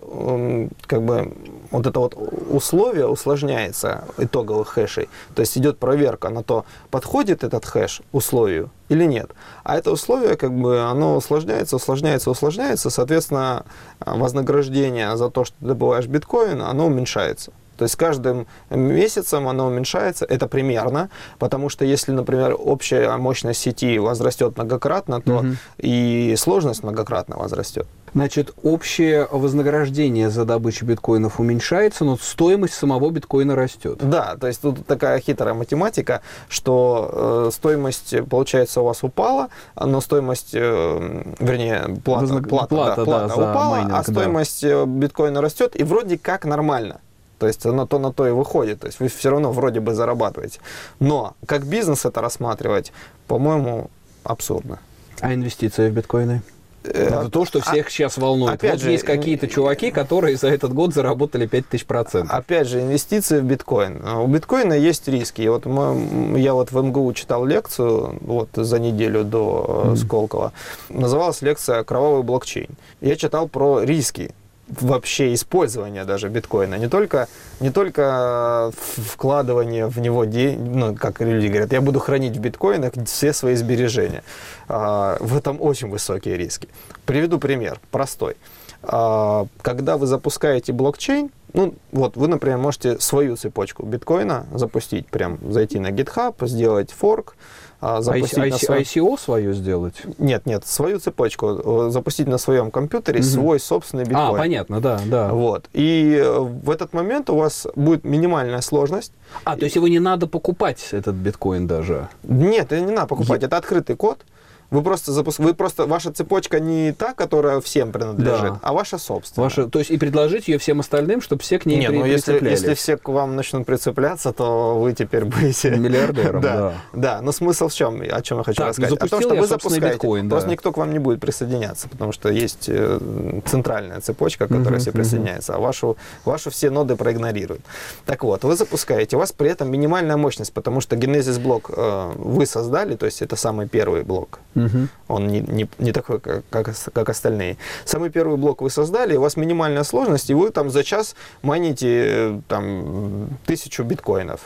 как 0.87 1.03
бы 1.03 1.33
вот 1.71 1.87
это 1.87 2.01
вот 2.01 2.15
условие 2.15 3.07
усложняется 3.09 4.05
итоговых 4.19 4.69
хэшей. 4.69 5.09
То 5.35 5.41
есть 5.41 5.57
идет 5.59 5.79
проверка 5.79 6.26
на 6.31 6.43
то, 6.43 6.65
подходит 6.91 7.45
этот 7.45 7.65
хэш 7.65 8.03
условию 8.13 8.71
или 8.89 9.05
нет. 9.05 9.31
А 9.65 9.77
это 9.77 9.91
условие, 9.91 10.37
как 10.37 10.53
бы, 10.53 10.81
оно 10.81 11.17
усложняется, 11.17 11.77
усложняется, 11.77 12.31
усложняется. 12.31 12.91
Соответственно, 12.91 13.65
вознаграждение 14.01 15.17
за 15.17 15.31
то, 15.31 15.45
что 15.45 15.57
ты 15.59 15.67
добываешь 15.67 16.07
биткоин, 16.07 16.63
оно 16.63 16.87
уменьшается. 16.87 17.53
То 17.77 17.85
есть 17.85 17.97
каждым 17.97 18.47
месяцем 18.71 19.49
оно 19.49 19.67
уменьшается, 19.67 20.25
это 20.25 20.47
примерно, 20.47 21.11
потому 21.39 21.69
что 21.69 21.85
если, 21.85 22.13
например, 22.13 22.57
общая 22.59 23.17
мощность 23.17 23.61
сети 23.61 23.99
возрастет 23.99 24.57
многократно, 24.57 25.21
то 25.21 25.39
угу. 25.39 25.47
и 25.79 26.35
сложность 26.39 26.83
многократно 26.83 27.37
возрастет. 27.37 27.87
Значит, 28.17 28.55
общее 28.63 29.29
вознаграждение 29.31 30.31
за 30.31 30.47
добычу 30.47 30.87
биткоинов 30.87 31.39
уменьшается, 31.39 32.05
но 32.05 32.17
стоимость 32.17 32.73
самого 32.73 33.11
биткоина 33.11 33.55
растет. 33.55 33.99
Да, 34.01 34.37
то 34.41 34.47
есть 34.47 34.63
тут 34.63 34.87
такая 34.87 35.21
хитрая 35.21 35.53
математика, 35.53 36.23
что 36.49 37.49
э, 37.49 37.51
стоимость, 37.53 38.15
получается, 38.31 38.81
у 38.81 38.85
вас 38.85 39.03
упала, 39.03 39.49
но 39.79 40.01
стоимость, 40.01 40.55
э, 40.55 41.25
вернее, 41.39 42.01
плата, 42.03 42.21
Вознаг... 42.23 42.49
плата, 42.49 42.69
плата, 42.69 42.97
да, 42.97 43.05
плата 43.05 43.29
да, 43.29 43.51
упала, 43.51 43.77
а 43.77 43.81
майнинг, 43.81 43.95
а 43.95 44.03
стоимость 44.03 44.63
да. 44.63 44.87
биткоина 44.87 45.43
растет, 45.43 45.79
и 45.79 45.85
вроде 45.85 46.17
как 46.17 46.47
нормально. 46.47 47.01
То 47.39 47.47
есть 47.47 47.67
оно 47.67 47.87
то 47.87 47.99
на 47.99 48.13
то 48.13 48.27
и 48.27 48.31
выходит. 48.31 48.81
То 48.81 48.87
есть 48.87 49.01
вы 49.01 49.09
все 49.09 49.31
равно 49.31 49.53
вроде 49.53 49.81
бы 49.81 49.95
зарабатываете. 49.95 50.61
Но 51.01 51.35
как 51.47 51.67
бизнес 51.67 52.05
это 52.05 52.21
рассматривать, 52.21 52.93
по-моему, 53.27 53.91
абсурдно. 54.25 54.79
А 55.21 55.33
инвестиции 55.33 55.89
в 55.89 55.93
биткоины? 55.93 56.43
Э, 56.85 57.07
это 57.07 57.31
то, 57.31 57.45
что 57.45 57.61
всех 57.61 57.87
а, 57.87 57.91
сейчас 57.91 58.17
волнует. 58.17 58.55
Опять 58.55 58.73
вот 58.73 58.81
же, 58.81 58.93
есть 58.93 59.05
какие-то 59.05 59.49
чуваки, 59.49 59.91
которые 59.91 60.37
за 60.37 60.49
этот 60.49 60.73
год 60.73 60.95
заработали 60.95 61.47
5000 61.47 61.85
процентов. 61.85 62.35
Опять 62.35 62.69
же, 62.69 62.81
инвестиции 62.81 63.41
в 63.41 63.45
биткоин. 63.45 64.05
У 64.05 64.27
биткоина 64.27 64.75
есть 64.75 65.09
риски. 65.09 65.43
И 65.43 65.49
вот 65.49 65.67
мы, 65.67 66.39
я 66.39 66.55
вот 66.55 66.73
в 66.73 66.81
МГУ 66.81 67.13
читал 67.13 67.45
лекцию 67.45 68.19
вот 68.21 68.51
за 68.55 68.79
неделю 68.79 69.25
до 69.25 69.85
mm. 69.89 69.97
Сколково. 69.97 70.53
Называлась 70.89 71.43
лекция 71.43 71.83
«Кровавый 71.85 72.23
блокчейн». 72.23 72.69
Я 73.01 73.17
читал 73.17 73.49
про 73.49 73.83
риски 73.83 74.35
вообще 74.69 75.33
использования 75.35 76.05
даже 76.05 76.29
биткоина, 76.29 76.75
не 76.77 76.89
только, 76.89 77.29
не 77.61 77.71
только 77.71 78.73
вкладывание 78.77 79.87
в 79.87 79.99
него 79.99 80.25
ну, 80.25 80.95
как 80.97 81.21
люди 81.21 81.47
говорят, 81.47 81.73
я 81.73 81.81
буду 81.81 82.01
хранить 82.01 82.37
в 82.37 82.41
биткоинах 82.41 82.93
все 83.07 83.33
свои 83.33 83.55
сбережения. 83.55 84.23
А, 84.69 85.17
в 85.21 85.37
этом 85.37 85.61
очень 85.61 85.89
высокие 85.89 86.37
риски. 86.37 86.69
Приведу 87.05 87.39
пример, 87.39 87.81
простой. 87.91 88.37
А, 88.83 89.47
когда 89.63 89.97
вы 89.97 90.07
запускаете 90.07 90.73
блокчейн, 90.73 91.31
ну, 91.53 91.75
вот 91.93 92.17
вы, 92.17 92.29
например, 92.29 92.59
можете 92.59 92.99
свою 92.99 93.37
цепочку 93.37 93.85
биткоина 93.85 94.47
запустить, 94.53 95.07
прям 95.07 95.39
зайти 95.51 95.79
на 95.79 95.91
GitHub, 95.91 96.35
сделать 96.47 96.91
форк, 96.93 97.37
запустить 97.81 98.39
I, 98.39 98.51
на 98.51 98.59
свой... 98.59 98.83
ICO 98.83 99.19
свою 99.19 99.53
сделать? 99.53 100.03
Нет, 100.19 100.47
нет, 100.47 100.67
свою 100.67 100.99
цепочку 100.99 101.87
э, 101.87 101.91
запустить 101.91 102.27
на 102.27 102.39
своем 102.39 102.71
компьютере 102.71 103.21
угу. 103.21 103.27
свой 103.27 103.61
собственный 103.61 104.05
а, 104.05 104.07
биткоин. 104.07 104.35
А, 104.35 104.39
понятно, 104.39 104.81
да, 104.81 105.01
да. 105.07 105.29
Вот. 105.29 105.69
И 105.73 106.19
э, 106.21 106.39
в 106.39 106.71
этот 106.71 106.93
момент 106.93 107.31
у 107.31 107.37
вас 107.37 107.67
будет 107.75 108.05
минимальная 108.05 108.61
сложность. 108.61 109.13
А, 109.45 109.57
то 109.57 109.65
есть 109.65 109.77
его 109.77 109.89
не 109.89 110.01
надо 110.01 110.27
покупать, 110.27 110.89
этот 110.93 111.15
биткоин 111.17 111.67
даже? 111.67 112.09
Нет, 112.23 112.73
это 112.73 112.81
не 112.81 112.93
надо 112.93 113.09
покупать, 113.09 113.43
Я... 113.43 113.49
это 113.49 113.57
открытый 113.57 113.97
код. 113.97 114.25
Вы 114.71 114.83
просто 114.83 115.13
запуск... 115.13 115.39
вы 115.39 115.55
просто 115.55 115.87
ваша 115.87 116.13
цепочка 116.13 116.59
не 116.61 116.93
та, 116.93 117.13
которая 117.15 117.61
всем 117.61 117.93
принадлежит, 117.93 118.55
Да. 118.55 118.61
а 118.63 118.73
ваша 118.73 118.99
собственная. 118.99 119.45
Ваша, 119.49 119.67
то 119.69 119.79
есть 119.79 119.91
и 119.91 119.97
предложить 119.97 120.49
ее 120.49 120.59
всем 120.59 120.81
остальным, 120.81 121.21
чтобы 121.21 121.43
все 121.43 121.59
к 121.59 121.67
ней 121.67 121.79
Не, 121.79 121.89
при- 121.89 121.99
ну 121.99 122.05
если, 122.05 122.45
если 122.49 122.75
все 122.75 122.97
к 122.97 123.09
вам 123.09 123.37
начнут 123.37 123.65
прицепляться, 123.67 124.33
то 124.33 124.79
вы 124.79 124.93
теперь 124.93 125.25
будете 125.25 125.71
Миллиардером, 125.71 126.41
да. 126.43 126.57
да. 126.57 126.73
Да, 126.93 127.21
но 127.23 127.33
смысл 127.33 127.69
в 127.69 127.75
чем? 127.75 128.01
О 128.11 128.23
чем 128.23 128.39
я 128.39 128.45
хочу 128.45 128.57
Так, 128.59 128.69
рассказать? 128.69 128.93
О 129.01 129.07
том, 129.09 129.21
что 129.21 129.35
я 129.35 129.41
вы 129.41 129.47
запускаете. 129.47 129.89
биткоин, 129.95 130.29
да. 130.29 130.35
Просто 130.37 130.51
никто 130.51 130.73
к 130.73 130.77
вам 130.79 130.93
не 130.93 130.99
будет 130.99 131.21
присоединяться, 131.21 131.89
потому 131.89 132.13
что 132.13 132.29
есть 132.29 132.65
э, 132.69 132.99
центральная 133.47 134.01
цепочка, 134.01 134.49
которая 134.49 134.81
все 134.81 134.91
присоединяется, 134.93 135.55
а 135.55 135.59
вашу, 135.59 135.97
вашу 136.25 136.51
все 136.51 136.71
ноды 136.71 136.97
проигнорируют. 136.97 137.63
Так 138.05 138.25
вот, 138.25 138.45
вы 138.45 138.57
запускаете, 138.57 139.17
у 139.17 139.19
вас 139.19 139.33
при 139.33 139.51
этом 139.51 139.71
минимальная 139.71 140.17
мощность, 140.17 140.53
потому 140.53 140.81
что 140.81 140.97
Genesis 140.97 141.41
блок 141.41 141.71
э, 141.77 142.13
вы 142.17 142.47
создали, 142.47 142.97
то 142.97 143.07
есть 143.07 143.23
это 143.23 143.37
самый 143.37 143.69
первый 143.69 144.03
блок. 144.03 144.41
Мгм. 144.57 144.89
Он 145.09 145.29
не, 145.29 145.41
не, 145.41 145.69
не 145.79 145.93
такой, 145.93 146.19
как, 146.21 146.43
как, 146.51 146.69
ос- 146.69 146.89
как 146.93 147.09
остальные. 147.09 147.57
Самый 147.85 148.11
первый 148.11 148.37
блок 148.37 148.63
вы 148.63 148.71
создали, 148.71 149.17
у 149.17 149.21
вас 149.21 149.37
минимальная 149.37 149.85
сложность, 149.85 150.31
и 150.31 150.35
вы 150.35 150.51
там 150.51 150.71
за 150.71 150.83
час 150.83 151.15
майните 151.43 151.89
э, 152.07 152.41
там, 152.49 153.29
тысячу 153.47 153.85
биткоинов. 153.85 154.41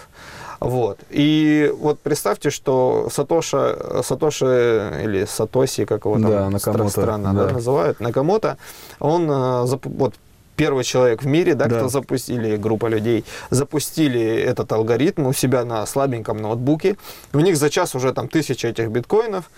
Вот. 0.61 0.99
И 1.09 1.73
вот 1.81 2.01
представьте, 2.01 2.51
что 2.51 3.09
Сатоша, 3.11 4.03
Сатоши 4.03 5.01
или 5.05 5.25
Сатоси, 5.25 5.85
как 5.87 6.05
его 6.05 6.15
там 6.19 6.31
Да, 6.31 6.51
Накамото, 6.51 6.91
странно 6.91 7.33
да, 7.33 7.47
да. 7.47 7.53
называют, 7.55 8.01
Накамото, 8.01 8.59
он 8.99 9.31
э, 9.31 9.65
вот 9.85 10.15
первый 10.57 10.85
человек 10.85 11.23
в 11.23 11.27
мире, 11.27 11.55
да, 11.55 11.65
Да. 11.67 11.77
кто 11.79 11.89
запустили, 11.89 12.57
группа 12.59 12.89
людей, 12.89 13.25
запустили 13.49 14.21
этот 14.21 14.71
алгоритм 14.73 15.27
у 15.27 15.33
себя 15.33 15.65
на 15.65 15.87
слабеньком 15.87 16.37
ноутбуке. 16.37 16.97
У 17.33 17.41
них 17.41 17.57
за 17.57 17.71
час 17.71 17.95
уже 17.95 18.13
там 18.13 18.29
тысяча 18.29 18.69
этих 18.69 18.91
биткоинов. 18.91 19.51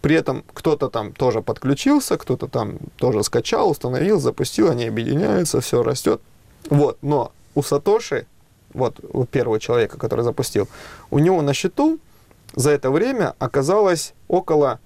При 0.00 0.14
этом 0.14 0.44
кто-то 0.52 0.88
там 0.88 1.12
тоже 1.12 1.40
подключился, 1.40 2.18
кто-то 2.18 2.48
там 2.48 2.78
тоже 2.96 3.22
скачал, 3.22 3.70
установил, 3.70 4.20
запустил, 4.20 4.70
они 4.70 4.86
объединяются, 4.86 5.60
все 5.60 5.82
растет. 5.82 6.20
Вот, 6.68 6.98
но 7.02 7.32
у 7.54 7.62
Сатоши, 7.62 8.26
вот 8.74 9.00
у 9.12 9.24
первого 9.24 9.60
человека, 9.60 9.98
который 9.98 10.22
запустил, 10.22 10.68
у 11.10 11.18
него 11.18 11.40
на 11.42 11.54
счету 11.54 11.98
за 12.54 12.70
это 12.70 12.90
время 12.90 13.34
оказалось 13.38 14.14
около 14.26 14.80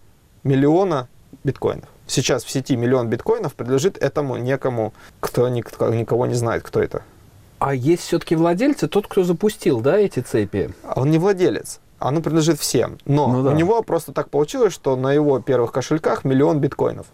миллиона 0.45 1.09
биткоинов. 1.45 1.89
Сейчас 2.07 2.45
в 2.45 2.51
сети 2.51 2.77
миллион 2.77 3.09
биткоинов 3.09 3.55
принадлежит 3.55 3.97
этому 3.99 4.37
некому, 4.37 4.93
кто 5.21 5.49
никого 5.49 6.27
не 6.27 6.35
знает, 6.35 6.63
кто 6.63 6.83
это. 6.83 7.03
А 7.59 7.75
есть 7.75 8.03
все-таки 8.03 8.35
владельцы, 8.35 8.89
тот, 8.89 9.07
кто 9.07 9.23
запустил, 9.23 9.81
да, 9.81 9.97
эти 9.97 10.21
цепи? 10.21 10.75
А 10.83 11.01
Он 11.01 11.11
не 11.11 11.19
владелец. 11.19 11.81
Оно 12.03 12.21
принадлежит 12.21 12.59
всем. 12.59 12.99
Но 13.07 13.29
Ну 13.29 13.43
да. 13.43 13.51
у 13.51 13.55
него 13.55 13.83
просто 13.83 14.13
так 14.13 14.29
получилось, 14.31 14.73
что 14.73 14.97
на 14.97 15.13
его 15.13 15.41
первых 15.41 15.73
кошельках 15.73 16.25
миллион 16.25 16.59
биткоинов. 16.59 17.07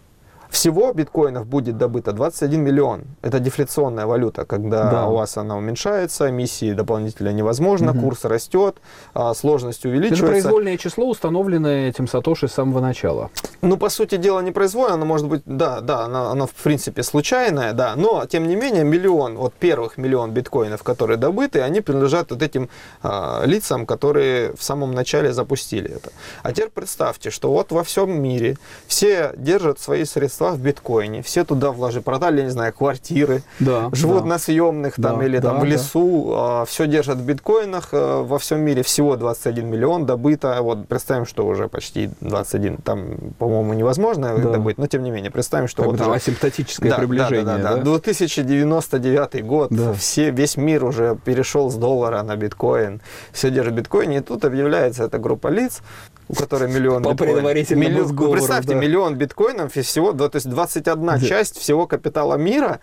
Всего 0.49 0.91
биткоинов 0.93 1.45
будет 1.45 1.77
добыто 1.77 2.11
21 2.11 2.61
миллион. 2.63 3.03
Это 3.21 3.39
дефляционная 3.39 4.07
валюта, 4.07 4.45
когда 4.45 4.89
Да. 4.91 5.07
у 5.07 5.13
вас 5.15 5.37
она 5.37 5.55
уменьшается, 5.55 6.29
эмиссии 6.31 6.73
дополнительно 6.73 7.29
невозможно, 7.31 7.93
Мгм. 7.93 8.01
курс 8.01 8.25
растет, 8.25 8.77
а, 9.13 9.33
сложность 9.35 9.79
Это 9.81 9.89
увеличивается. 9.89 10.25
произвольное 10.25 10.77
число, 10.77 11.07
установленное 11.07 11.89
этим 11.89 12.07
Сатоши 12.07 12.47
с 12.47 12.53
самого 12.53 12.81
начала. 12.81 13.29
Ну, 13.61 13.77
по 13.77 13.89
сути 13.89 14.15
дела, 14.17 14.39
не 14.41 14.51
произвольно, 14.51 14.95
оно 14.95 15.05
может 15.05 15.27
быть, 15.27 15.43
да, 15.45 15.81
да, 15.81 16.05
оно, 16.05 16.31
оно 16.31 16.47
в 16.47 16.53
принципе 16.53 17.03
случайное, 17.03 17.73
да, 17.73 17.93
но, 17.95 18.25
тем 18.25 18.47
не 18.47 18.55
менее, 18.55 18.83
миллион, 18.83 19.35
вот 19.37 19.53
первых 19.53 19.97
миллион 19.97 20.31
биткоинов, 20.31 20.81
которые 20.81 21.17
добыты, 21.17 21.61
они 21.61 21.81
принадлежат 21.81 22.31
вот 22.31 22.41
этим 22.41 22.69
а, 23.03 23.43
лицам, 23.45 23.85
которые 23.85 24.53
в 24.55 24.63
самом 24.63 24.93
начале 24.93 25.31
запустили 25.31 25.91
это. 25.91 26.09
А 26.41 26.51
теперь 26.53 26.69
представьте, 26.69 27.29
что 27.29 27.51
вот 27.51 27.71
во 27.71 27.83
всем 27.83 28.19
мире 28.21 28.57
все 28.87 29.31
держат 29.37 29.79
свои 29.79 30.05
средства 30.05 30.38
в 30.39 30.59
биткоине, 30.59 31.21
все 31.21 31.43
туда 31.43 31.71
вложили, 31.71 32.01
продали, 32.03 32.39
я 32.39 32.43
не 32.45 32.49
знаю, 32.51 32.73
квартиры, 32.73 33.43
Да. 33.59 33.89
живут 33.93 34.23
да. 34.23 34.29
на 34.29 34.39
съемных 34.39 34.95
там 34.95 35.19
Да, 35.19 35.25
или 35.25 35.39
там 35.39 35.55
да, 35.55 35.59
в 35.59 35.61
да. 35.63 35.67
лесу, 35.67 36.63
все 36.67 36.87
держат 36.87 37.17
в 37.17 37.23
биткоинах, 37.25 37.89
а, 37.91 38.23
во 38.23 38.39
всем 38.39 38.61
мире 38.61 38.81
всего 38.83 39.15
21 39.15 39.67
миллион 39.67 40.05
добыто, 40.05 40.57
вот 40.61 40.87
представим, 40.87 41.25
что 41.25 41.45
уже 41.45 41.67
почти 41.67 42.09
21, 42.21 42.77
там, 42.77 43.15
по-моему, 43.37 43.73
невозможно 43.73 44.37
Да. 44.37 44.51
добыть, 44.51 44.77
но 44.77 44.87
тем 44.87 45.03
не 45.03 45.11
менее, 45.11 45.31
представим, 45.31 45.67
что 45.67 45.83
Как 45.83 45.91
вот 45.91 45.97
там 45.99 46.07
уже- 46.09 46.17
асимптотическое 46.17 46.89
да, 46.91 46.97
приближение, 46.97 47.43
да, 47.43 47.57
да, 47.57 47.63
да, 47.63 47.69
да? 47.71 47.75
да. 47.77 47.83
2099 47.83 49.41
год, 49.45 49.69
Да. 49.71 49.93
все, 49.93 50.31
весь 50.31 50.57
мир 50.57 50.83
уже 50.85 51.17
перешел 51.23 51.69
с 51.69 51.75
доллара 51.75 52.23
на 52.23 52.35
биткоин, 52.35 53.01
все 53.31 53.49
держат 53.51 53.73
биткоин, 53.73 54.11
и 54.11 54.19
тут 54.21 54.45
объявляется 54.45 55.03
эта 55.03 55.17
группа 55.19 55.47
лиц, 55.47 55.81
у 56.29 56.35
которой 56.35 56.71
миллион 56.71 57.03
По 57.03 57.15
предварительному 57.15 57.89
Миллион- 57.89 58.07
сговору, 58.07 58.33
Представьте, 58.33 58.69
да. 58.69 58.75
миллион 58.75 59.15
биткоинов 59.15 59.75
и 59.75 59.81
всего, 59.81 60.11
да, 60.13 60.29
то 60.29 60.35
есть 60.37 60.47
21 60.49 61.05
Да. 61.05 61.19
часть 61.19 61.57
всего 61.57 61.87
капитала 61.87 62.35
мира 62.35 62.79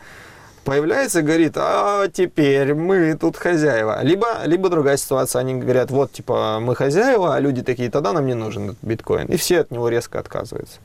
появляется 0.64 1.20
и 1.20 1.22
говорит, 1.22 1.52
а 1.56 2.08
теперь 2.08 2.74
мы 2.74 3.14
тут 3.16 3.36
хозяева. 3.36 4.02
Либо, 4.02 4.26
либо 4.46 4.68
другая 4.68 4.96
ситуация, 4.96 5.40
они 5.40 5.54
говорят, 5.54 5.92
вот, 5.92 6.10
типа, 6.12 6.58
мы 6.60 6.74
хозяева, 6.74 7.36
а 7.36 7.40
люди 7.40 7.62
такие, 7.62 7.88
тогда 7.88 8.12
нам 8.12 8.26
не 8.26 8.34
нужен 8.34 8.70
этот 8.70 8.82
биткоин. 8.82 9.26
И 9.28 9.36
все 9.36 9.60
от 9.60 9.70
него 9.70 9.88
резко 9.88 10.18
отказываются. 10.18 10.80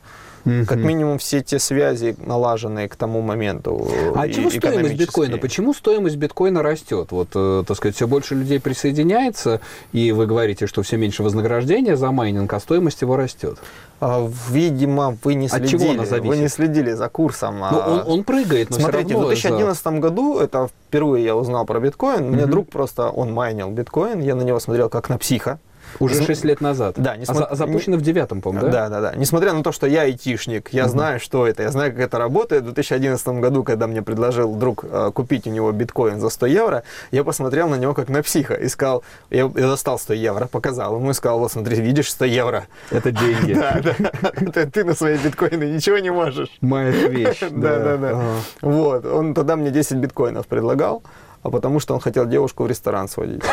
Мгм. 0.45 0.65
Как 0.65 0.77
минимум 0.79 1.17
все 1.17 1.41
те 1.41 1.59
связи, 1.59 2.15
налаженные 2.25 2.89
к 2.89 2.95
тому 2.95 3.21
моменту. 3.21 3.87
А 4.15 4.25
и- 4.27 4.33
чего 4.33 4.49
стоимость 4.49 4.95
биткоина? 4.95 5.37
Почему 5.37 5.73
стоимость 5.73 6.15
биткоина 6.15 6.63
растет? 6.63 7.07
Вот, 7.11 7.29
э, 7.35 7.63
так 7.67 7.77
сказать, 7.77 7.95
все 7.95 8.07
больше 8.07 8.35
людей 8.35 8.59
присоединяется, 8.59 9.61
и 9.91 10.11
вы 10.11 10.25
говорите, 10.25 10.67
что 10.67 10.81
все 10.83 10.97
меньше 10.97 11.23
вознаграждения 11.23 11.95
за 11.95 12.11
майнинг, 12.11 12.51
а 12.53 12.59
стоимость 12.59 13.01
его 13.01 13.15
растет. 13.17 13.57
А, 13.99 14.27
видимо, 14.49 15.15
вы 15.23 15.35
не 15.35 15.45
От 15.45 15.51
следили. 15.53 15.69
чего 15.77 15.91
она 15.91 16.05
зависит? 16.05 16.27
Вы 16.29 16.37
не 16.37 16.47
следили 16.47 16.91
за 16.93 17.07
курсом. 17.07 17.59
Ну, 17.59 17.65
а- 17.65 18.03
он, 18.05 18.11
он 18.19 18.23
прыгает, 18.23 18.71
но 18.71 18.77
Смотрите, 18.77 19.09
в 19.09 19.17
равно... 19.19 19.27
2011 19.27 19.99
году, 19.99 20.39
это 20.39 20.69
впервые 20.87 21.23
я 21.23 21.35
узнал 21.35 21.65
про 21.65 21.79
биткоин, 21.79 22.23
мне 22.31 22.41
Мгм. 22.43 22.51
друг 22.51 22.69
просто, 22.69 23.09
он 23.09 23.31
майнил 23.31 23.69
биткоин, 23.69 24.19
я 24.21 24.33
на 24.35 24.41
него 24.41 24.59
смотрел 24.59 24.89
как 24.89 25.09
на 25.09 25.17
психа. 25.19 25.59
Уже 25.99 26.15
Зн- 26.21 26.25
6 26.25 26.43
лет 26.45 26.61
назад. 26.61 26.95
Да, 26.97 27.15
не 27.17 27.25
А 27.27 27.55
запущено 27.55 27.97
в 27.97 28.01
девятом, 28.01 28.41
по-моему, 28.41 28.67
да? 28.67 28.89
Да, 28.89 29.01
да, 29.01 29.11
да. 29.11 29.15
Несмотря 29.17 29.53
на 29.53 29.63
то, 29.63 29.71
что 29.71 29.87
я 29.87 30.01
айтишник, 30.01 30.69
я 30.73 30.83
Мгм. 30.83 30.91
знаю, 30.91 31.19
что 31.19 31.47
это, 31.47 31.63
я 31.63 31.71
знаю, 31.71 31.91
как 31.91 31.99
это 32.01 32.17
работает. 32.17 32.61
В 32.63 32.65
2011 32.65 33.39
году, 33.41 33.63
когда 33.63 33.87
мне 33.87 34.01
предложил 34.01 34.53
друг 34.55 34.83
э, 34.83 35.11
купить 35.13 35.47
у 35.47 35.49
него 35.49 35.71
биткоин 35.71 36.19
за 36.19 36.29
100 36.29 36.45
евро, 36.47 36.83
я 37.11 37.23
посмотрел 37.23 37.67
на 37.69 37.75
него 37.75 37.93
как 37.93 38.09
на 38.09 38.21
психа 38.23 38.53
и 38.55 38.67
сказал, 38.67 39.03
я, 39.29 39.43
я 39.55 39.67
достал 39.67 39.99
100 39.99 40.13
евро, 40.13 40.47
показал 40.47 40.95
ему 40.95 41.11
и 41.11 41.13
сказал, 41.13 41.39
вот 41.39 41.51
смотри, 41.51 41.81
видишь 41.81 42.11
100 42.11 42.25
евро. 42.25 42.63
Это 42.91 43.11
деньги. 43.11 43.53
Да, 43.61 43.79
да. 43.81 44.65
Ты- 44.71 44.83
на 44.83 44.95
свои 44.95 45.17
биткоины 45.17 45.65
ничего 45.65 45.97
не 45.99 46.11
можешь. 46.11 46.49
Моя 46.61 46.91
вещь. 46.91 47.39
Да, 47.51 47.79
да, 47.79 47.97
да. 47.97 48.21
Вот, 48.61 49.05
он 49.05 49.33
тогда 49.33 49.55
мне 49.55 49.69
10 49.71 49.97
биткоинов 49.97 50.47
предлагал, 50.47 51.03
а 51.43 51.49
потому 51.49 51.79
что 51.79 51.93
он 51.93 51.99
хотел 51.99 52.25
девушку 52.25 52.63
в 52.63 52.67
ресторан 52.67 53.07
сводить. 53.07 53.43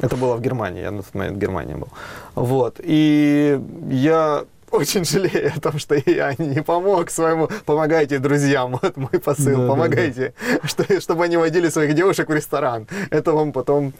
Это 0.00 0.16
было 0.16 0.36
в 0.36 0.40
Германии, 0.40 0.82
я 0.82 0.90
на 0.90 1.02
тот 1.02 1.14
момент 1.14 1.36
в 1.36 1.40
Германии 1.40 1.74
был. 1.74 1.88
Вот, 2.34 2.76
и 2.82 3.60
я 3.90 4.44
очень 4.72 5.04
жалею 5.04 5.52
о 5.54 5.60
том, 5.60 5.78
что 5.78 5.94
я 5.94 6.34
не 6.38 6.62
помог 6.62 7.10
своему... 7.10 7.48
Помогайте 7.66 8.18
друзьям, 8.18 8.78
вот 8.82 8.96
мой 8.96 9.20
посыл, 9.20 9.56
Да, 9.56 9.62
да, 9.62 9.68
помогайте, 9.68 10.32
что- 10.64 11.00
чтобы 11.00 11.24
они 11.24 11.36
водили 11.36 11.68
своих 11.68 11.94
девушек 11.94 12.28
в 12.28 12.32
ресторан. 12.32 12.86
Это 13.10 13.32
вам 13.32 13.52
потом 13.52 13.92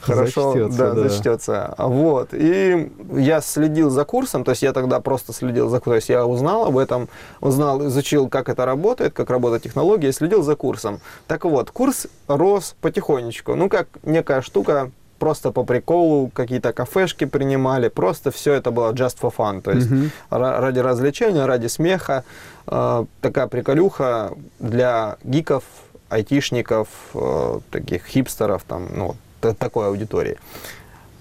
хорошо 0.00 0.52
Зачтется, 0.52 0.78
да, 0.78 0.94
да. 0.94 1.08
зачтется. 1.08 1.74
Вот. 1.78 2.28
И 2.32 2.90
я 3.14 3.40
следил 3.40 3.90
за 3.90 4.04
курсом, 4.04 4.42
то 4.44 4.50
есть 4.50 4.62
я 4.62 4.72
тогда 4.72 5.00
просто 5.00 5.32
следил 5.32 5.68
за... 5.68 5.78
То 5.80 5.94
есть 5.94 6.08
я 6.08 6.26
узнал 6.26 6.66
об 6.66 6.76
этом, 6.76 7.08
узнал, 7.40 7.86
изучил, 7.86 8.28
как 8.28 8.48
это 8.48 8.66
работает, 8.66 9.12
как 9.12 9.30
работает 9.30 9.62
технология, 9.62 10.08
и 10.08 10.12
следил 10.12 10.42
за 10.42 10.56
курсом. 10.56 11.00
Так 11.28 11.44
вот, 11.44 11.70
курс 11.70 12.08
рос 12.26 12.74
потихонечку. 12.80 13.54
Ну, 13.54 13.68
как 13.68 13.86
некая 14.02 14.42
штука, 14.42 14.90
просто 15.18 15.50
по 15.52 15.64
приколу 15.64 16.30
какие-то 16.34 16.72
кафешки 16.72 17.24
принимали, 17.26 17.88
просто 17.88 18.30
все 18.30 18.52
это 18.54 18.70
было 18.70 18.92
just 18.92 19.18
for 19.20 19.32
fun, 19.36 19.60
то 19.60 19.72
есть 19.72 19.88
ра- 20.30 20.60
ради 20.60 20.78
развлечения, 20.80 21.46
ради 21.46 21.68
смеха, 21.68 22.24
э, 22.66 23.04
такая 23.20 23.46
приколюха 23.46 24.32
для 24.58 25.16
гиков, 25.24 25.64
айтишников, 26.08 26.88
э, 27.14 27.60
таких 27.70 28.06
хипстеров, 28.06 28.62
там, 28.68 28.88
ну, 28.96 29.14
такой 29.58 29.86
аудитории. 29.86 30.36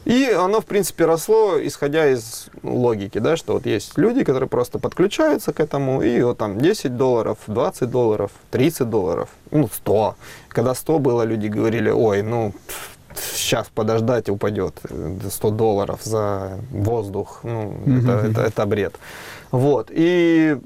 И 0.06 0.30
оно, 0.30 0.60
в 0.62 0.66
принципе, 0.66 1.06
росло, 1.06 1.58
исходя 1.60 2.08
из 2.08 2.50
логики, 2.62 3.18
да, 3.18 3.36
что 3.36 3.54
вот 3.54 3.66
есть 3.66 3.98
люди, 3.98 4.24
которые 4.24 4.48
просто 4.48 4.78
подключаются 4.78 5.52
к 5.52 5.60
этому, 5.60 6.04
и 6.04 6.22
вот 6.22 6.38
там 6.38 6.60
10 6.60 6.96
долларов, 6.96 7.38
20 7.48 7.90
долларов, 7.90 8.30
30 8.52 8.88
долларов, 8.90 9.30
ну, 9.52 9.68
100. 9.68 10.16
Когда 10.50 10.76
100 10.76 11.00
было, 11.00 11.24
люди 11.24 11.48
говорили, 11.48 11.90
ой, 11.90 12.22
ну, 12.22 12.54
сейчас 13.20 13.68
подождать 13.74 14.30
упадет 14.30 14.80
э, 14.90 15.18
100 15.30 15.50
долларов 15.52 16.00
за 16.04 16.60
воздух, 16.72 17.40
ну, 17.44 17.74
Мгм. 17.86 18.10
это, 18.10 18.28
это, 18.28 18.42
это 18.42 18.66
бред. 18.66 18.96
Вот, 19.52 19.90
и 19.92 20.58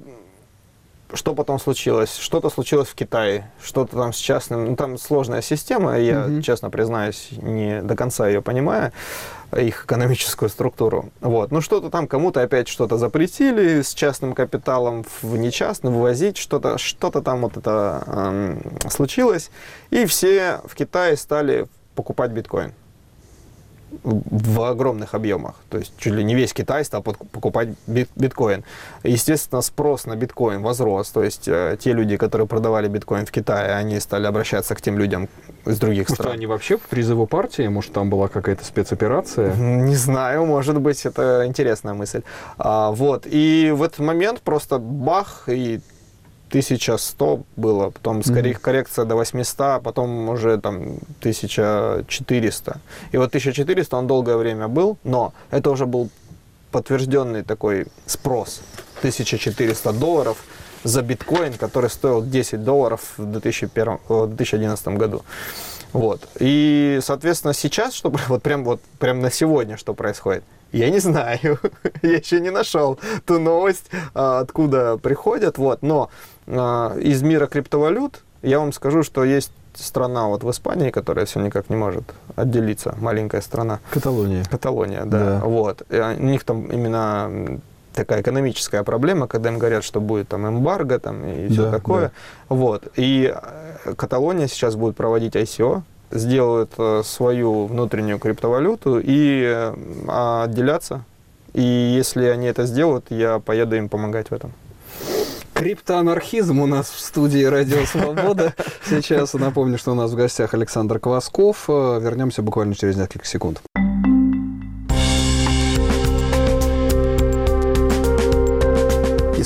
что 1.13 1.33
потом 1.33 1.59
случилось? 1.59 2.17
Что-то 2.17 2.49
случилось 2.49 2.87
в 2.87 2.95
Китае, 2.95 3.51
что-то 3.63 3.97
там 3.97 4.13
с 4.13 4.17
частным, 4.17 4.65
ну 4.65 4.75
там 4.75 4.97
сложная 4.97 5.41
система, 5.41 5.97
я, 5.97 6.25
угу. 6.25 6.41
честно 6.41 6.69
признаюсь, 6.69 7.29
не 7.31 7.81
до 7.81 7.95
конца 7.95 8.27
ее 8.27 8.41
понимаю, 8.41 8.91
их 9.57 9.85
экономическую 9.85 10.49
структуру. 10.49 11.09
Вот. 11.21 11.51
Ну 11.51 11.61
что-то 11.61 11.89
там 11.89 12.07
кому-то 12.07 12.41
опять 12.43 12.67
что-то 12.67 12.97
запретили 12.97 13.81
с 13.81 13.93
частным 13.93 14.33
капиталом 14.33 15.03
в 15.21 15.35
нечастный 15.35 15.91
вывозить, 15.91 16.37
что-то 16.37 16.77
что 16.77 17.09
там 17.09 17.41
вот 17.41 17.57
это 17.57 18.03
эм, 18.05 18.61
случилось, 18.89 19.49
и 19.89 20.05
все 20.05 20.61
в 20.65 20.75
Китае 20.75 21.17
стали 21.17 21.67
покупать 21.99 22.31
биткоин 22.31 22.71
в 24.03 24.61
огромных 24.61 25.15
объемах. 25.15 25.55
То 25.69 25.77
есть 25.79 25.93
чуть 25.97 26.13
ли 26.13 26.23
не 26.23 26.35
весь 26.35 26.53
Китай 26.53 26.85
стал 26.85 27.01
покупать 27.03 27.69
биткоин. 27.87 28.63
Естественно, 29.03 29.61
спрос 29.61 30.05
на 30.05 30.15
биткоин 30.15 30.61
возрос. 30.61 31.09
То 31.09 31.23
есть 31.23 31.47
э, 31.47 31.77
те 31.79 31.93
люди, 31.93 32.15
которые 32.15 32.47
продавали 32.47 32.87
биткоин 32.87 33.25
в 33.25 33.31
Китае, 33.31 33.73
они 33.73 33.99
стали 33.99 34.27
обращаться 34.27 34.75
к 34.75 34.81
тем 34.81 34.97
людям 34.97 35.27
из 35.65 35.79
других 35.79 36.09
может, 36.09 36.21
стран. 36.21 36.35
они 36.35 36.45
вообще 36.45 36.77
в 36.77 36.81
призыву 36.81 37.25
партии? 37.25 37.67
Может, 37.67 37.93
там 37.93 38.09
была 38.09 38.27
какая-то 38.27 38.63
спецоперация? 38.63 39.55
Не 39.55 39.95
знаю, 39.95 40.45
может 40.45 40.79
быть, 40.79 41.05
это 41.05 41.43
интересная 41.45 41.93
мысль. 41.93 42.21
А, 42.57 42.91
вот. 42.91 43.25
И 43.25 43.73
в 43.75 43.83
этот 43.83 43.99
момент 43.99 44.41
просто 44.41 44.77
бах, 44.77 45.43
и 45.47 45.81
1100 46.49 47.43
было, 47.55 47.89
потом 47.91 48.19
mm-hmm. 48.19 48.53
коррекция 48.59 49.05
до 49.05 49.15
800, 49.15 49.59
а 49.59 49.79
потом 49.79 50.29
уже 50.29 50.57
там 50.57 50.97
1400. 51.19 52.81
И 53.11 53.17
вот 53.17 53.27
1400 53.27 53.97
он 53.97 54.07
долгое 54.07 54.37
время 54.37 54.67
был, 54.67 54.97
но 55.03 55.33
это 55.51 55.71
уже 55.71 55.85
был 55.85 56.09
подтвержденный 56.71 57.43
такой 57.43 57.87
спрос. 58.05 58.61
1400 58.99 59.93
долларов 59.93 60.37
за 60.83 61.01
биткоин, 61.01 61.53
который 61.53 61.89
стоил 61.89 62.23
10 62.23 62.63
долларов 62.63 63.13
в 63.17 63.25
2001, 63.25 63.99
2011 64.07 64.87
году. 64.89 65.23
Вот. 65.93 66.27
И, 66.39 66.99
соответственно, 67.01 67.53
сейчас, 67.53 67.93
что 67.93 68.09
вот 68.27 68.43
прям 68.43 68.63
вот 68.63 68.81
прям 68.99 69.21
на 69.21 69.31
сегодня 69.31 69.77
что 69.77 69.93
происходит? 69.93 70.43
Я 70.71 70.89
не 70.89 70.99
знаю, 70.99 71.59
я 72.01 72.17
еще 72.17 72.39
не 72.39 72.51
нашел 72.51 72.99
ту 73.25 73.39
новость, 73.39 73.89
а, 74.13 74.39
откуда 74.39 74.97
приходят, 74.97 75.57
вот, 75.57 75.81
но 75.81 76.09
а, 76.47 76.95
из 76.97 77.21
мира 77.21 77.47
криптовалют 77.47 78.23
я 78.41 78.59
вам 78.59 78.71
скажу, 78.71 79.03
что 79.03 79.23
есть 79.23 79.51
страна 79.75 80.27
вот 80.27 80.43
в 80.43 80.51
Испании, 80.51 80.91
которая 80.91 81.25
все 81.25 81.39
никак 81.39 81.69
не 81.69 81.75
может 81.75 82.03
отделиться, 82.35 82.95
маленькая 82.99 83.41
страна. 83.41 83.79
Каталония. 83.91 84.43
Каталония, 84.49 85.05
да, 85.05 85.39
да. 85.39 85.39
вот. 85.45 85.83
И 85.89 85.99
у 85.99 86.23
них 86.23 86.43
там 86.43 86.67
именно 86.67 87.59
такая 87.93 88.21
экономическая 88.21 88.83
проблема, 88.83 89.27
когда 89.27 89.49
им 89.49 89.57
говорят, 89.57 89.83
что 89.83 89.99
будет 89.99 90.29
там 90.29 90.47
эмбарго 90.47 90.99
там 90.99 91.25
и 91.25 91.49
все 91.49 91.63
да, 91.63 91.71
такое, 91.71 92.01
да. 92.01 92.11
вот. 92.55 92.88
И 92.95 93.33
э, 93.33 93.93
Каталония 93.95 94.47
сейчас 94.47 94.75
будет 94.75 94.95
проводить 94.95 95.35
ICO, 95.35 95.83
сделают 96.11 96.71
э, 96.77 97.01
свою 97.05 97.65
внутреннюю 97.65 98.19
криптовалюту 98.19 98.99
и 98.99 99.43
э, 99.43 99.73
отделяться. 100.07 101.03
И 101.53 101.61
если 101.61 102.25
они 102.25 102.47
это 102.47 102.65
сделают, 102.65 103.05
я 103.09 103.39
поеду 103.39 103.75
им 103.75 103.89
помогать 103.89 104.29
в 104.29 104.33
этом. 104.33 104.51
Криптоанархизм 105.53 106.59
у 106.59 106.67
нас 106.67 106.89
в 106.89 106.99
студии 106.99 107.43
Радио 107.43 107.83
Свобода. 107.85 108.53
Сейчас 108.89 109.33
напомню, 109.33 109.77
что 109.77 109.91
у 109.91 109.95
нас 109.95 110.11
в 110.11 110.15
гостях 110.15 110.53
Александр 110.53 110.99
Квасков. 110.99 111.65
Э, 111.67 111.99
вернемся 112.01 112.41
буквально 112.41 112.75
через 112.75 112.95
несколько 112.95 113.25
секунд. 113.25 113.61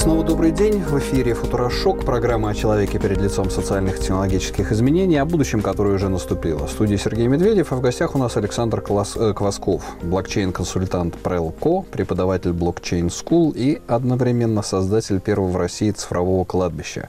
Снова 0.04 0.22
добрый 0.22 0.52
день. 0.52 0.82
В 0.82 1.00
эфире 1.00 1.34
«Футурошок», 1.34 2.04
программа 2.04 2.50
о 2.50 2.54
человеке 2.54 3.00
перед 3.00 3.22
лицом 3.22 3.50
социальных 3.50 4.00
технологических 4.00 4.74
изменений, 4.74 5.16
о 5.16 5.24
будущем, 5.24 5.62
которое 5.62 5.96
уже 5.96 6.10
наступило. 6.10 6.68
В 6.68 6.72
студии 6.72 6.98
Сергей 6.98 7.28
Медведев, 7.28 7.72
а 7.72 7.78
в 7.78 7.80
гостях 7.80 8.14
у 8.14 8.18
нас 8.18 8.36
Александр 8.36 8.82
Клас, 8.82 9.16
э, 9.16 9.34
Квасков, 9.34 9.82
блокчейн-консультант 10.02 11.16
Прелко, 11.24 11.86
преподаватель 11.90 12.52
блокчейн 12.52 13.08
School 13.08 13.54
и 13.56 13.82
одновременно 13.88 14.62
создатель 14.62 15.22
первого 15.22 15.48
в 15.48 15.56
России 15.56 15.92
цифрового 15.92 16.44
кладбища. 16.44 17.08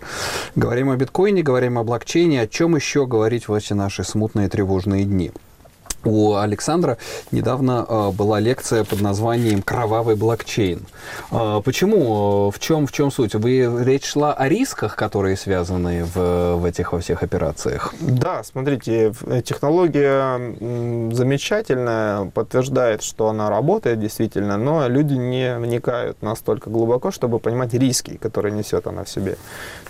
Говорим 0.54 0.90
о 0.90 0.96
биткоине, 0.96 1.42
говорим 1.42 1.78
о 1.78 1.82
блокчейне, 1.82 2.42
о 2.42 2.46
чем 2.46 2.76
еще 2.76 3.06
говорить 3.06 3.48
в 3.48 3.54
эти 3.54 3.72
наши 3.72 4.04
смутные 4.04 4.48
тревожные 4.48 5.02
дни. 5.04 5.32
У 6.04 6.34
Александра 6.34 6.98
недавно 7.32 7.86
э, 7.88 8.10
была 8.10 8.40
лекция 8.40 8.84
под 8.84 9.00
названием 9.00 9.62
«Кровавый 9.62 10.16
блокчейн». 10.16 10.80
Э, 11.30 11.62
почему? 11.64 12.50
В 12.50 12.58
чем, 12.58 12.86
в 12.86 12.92
чем 12.92 13.10
суть? 13.10 13.34
Вы, 13.34 13.84
речь 13.84 14.04
шла 14.04 14.34
о 14.34 14.48
рисках, 14.48 14.96
которые 14.96 15.36
связаны 15.36 16.04
в, 16.04 16.56
в 16.56 16.64
этих 16.64 16.92
во 16.92 17.00
всех 17.00 17.22
операциях? 17.22 17.94
Да, 18.00 18.42
смотрите, 18.44 19.14
технология 19.44 20.38
замечательная, 21.12 22.26
подтверждает, 22.26 23.02
что 23.02 23.28
она 23.28 23.48
работает 23.48 23.98
действительно, 24.00 24.56
но 24.58 24.88
люди 24.88 25.14
не 25.14 25.56
вникают 25.56 26.20
настолько 26.22 26.70
глубоко, 26.70 27.10
чтобы 27.10 27.38
понимать 27.38 27.72
риски, 27.74 28.16
которые 28.16 28.52
несет 28.52 28.86
она 28.86 29.04
в 29.04 29.08
себе. 29.08 29.36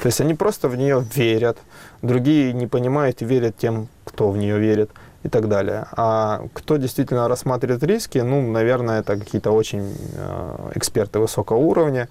То 0.01 0.07
есть 0.07 0.21
они 0.21 0.35
просто 0.35 0.69
в 0.69 0.77
нее 0.77 1.05
верят, 1.15 1.59
другие 2.03 2.53
не 2.53 2.67
понимают 2.67 3.23
и 3.23 3.25
верят 3.25 3.57
тем, 3.57 3.89
кто 4.05 4.31
в 4.31 4.37
нее 4.37 4.59
верит 4.59 4.91
и 5.25 5.29
так 5.29 5.49
далее. 5.49 5.87
А 5.97 6.43
кто 6.53 6.77
действительно 6.77 7.29
рассматривает 7.29 7.83
риски, 7.83 8.19
ну, 8.19 8.43
наверное, 8.53 9.01
это 9.01 9.17
какие-то 9.17 9.51
очень 9.51 9.97
э, 10.15 10.71
эксперты 10.75 11.19
высокого 11.19 11.57
уровня. 11.57 12.09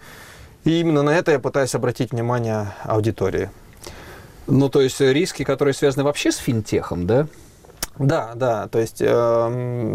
И 0.66 0.80
именно 0.82 1.04
на 1.04 1.12
это 1.12 1.32
я 1.32 1.40
пытаюсь 1.40 1.76
обратить 1.76 2.12
внимание 2.12 2.74
аудитории. 2.84 3.50
Ну, 4.48 4.70
то 4.70 4.82
есть 4.82 5.00
риски, 5.00 5.44
которые 5.44 5.74
связаны 5.74 6.04
вообще 6.04 6.32
с 6.32 6.38
финтехом, 6.38 7.08
да? 7.08 7.28
Да, 8.00 8.32
да, 8.34 8.68
то 8.70 8.80
есть, 8.80 9.02
э, 9.02 9.48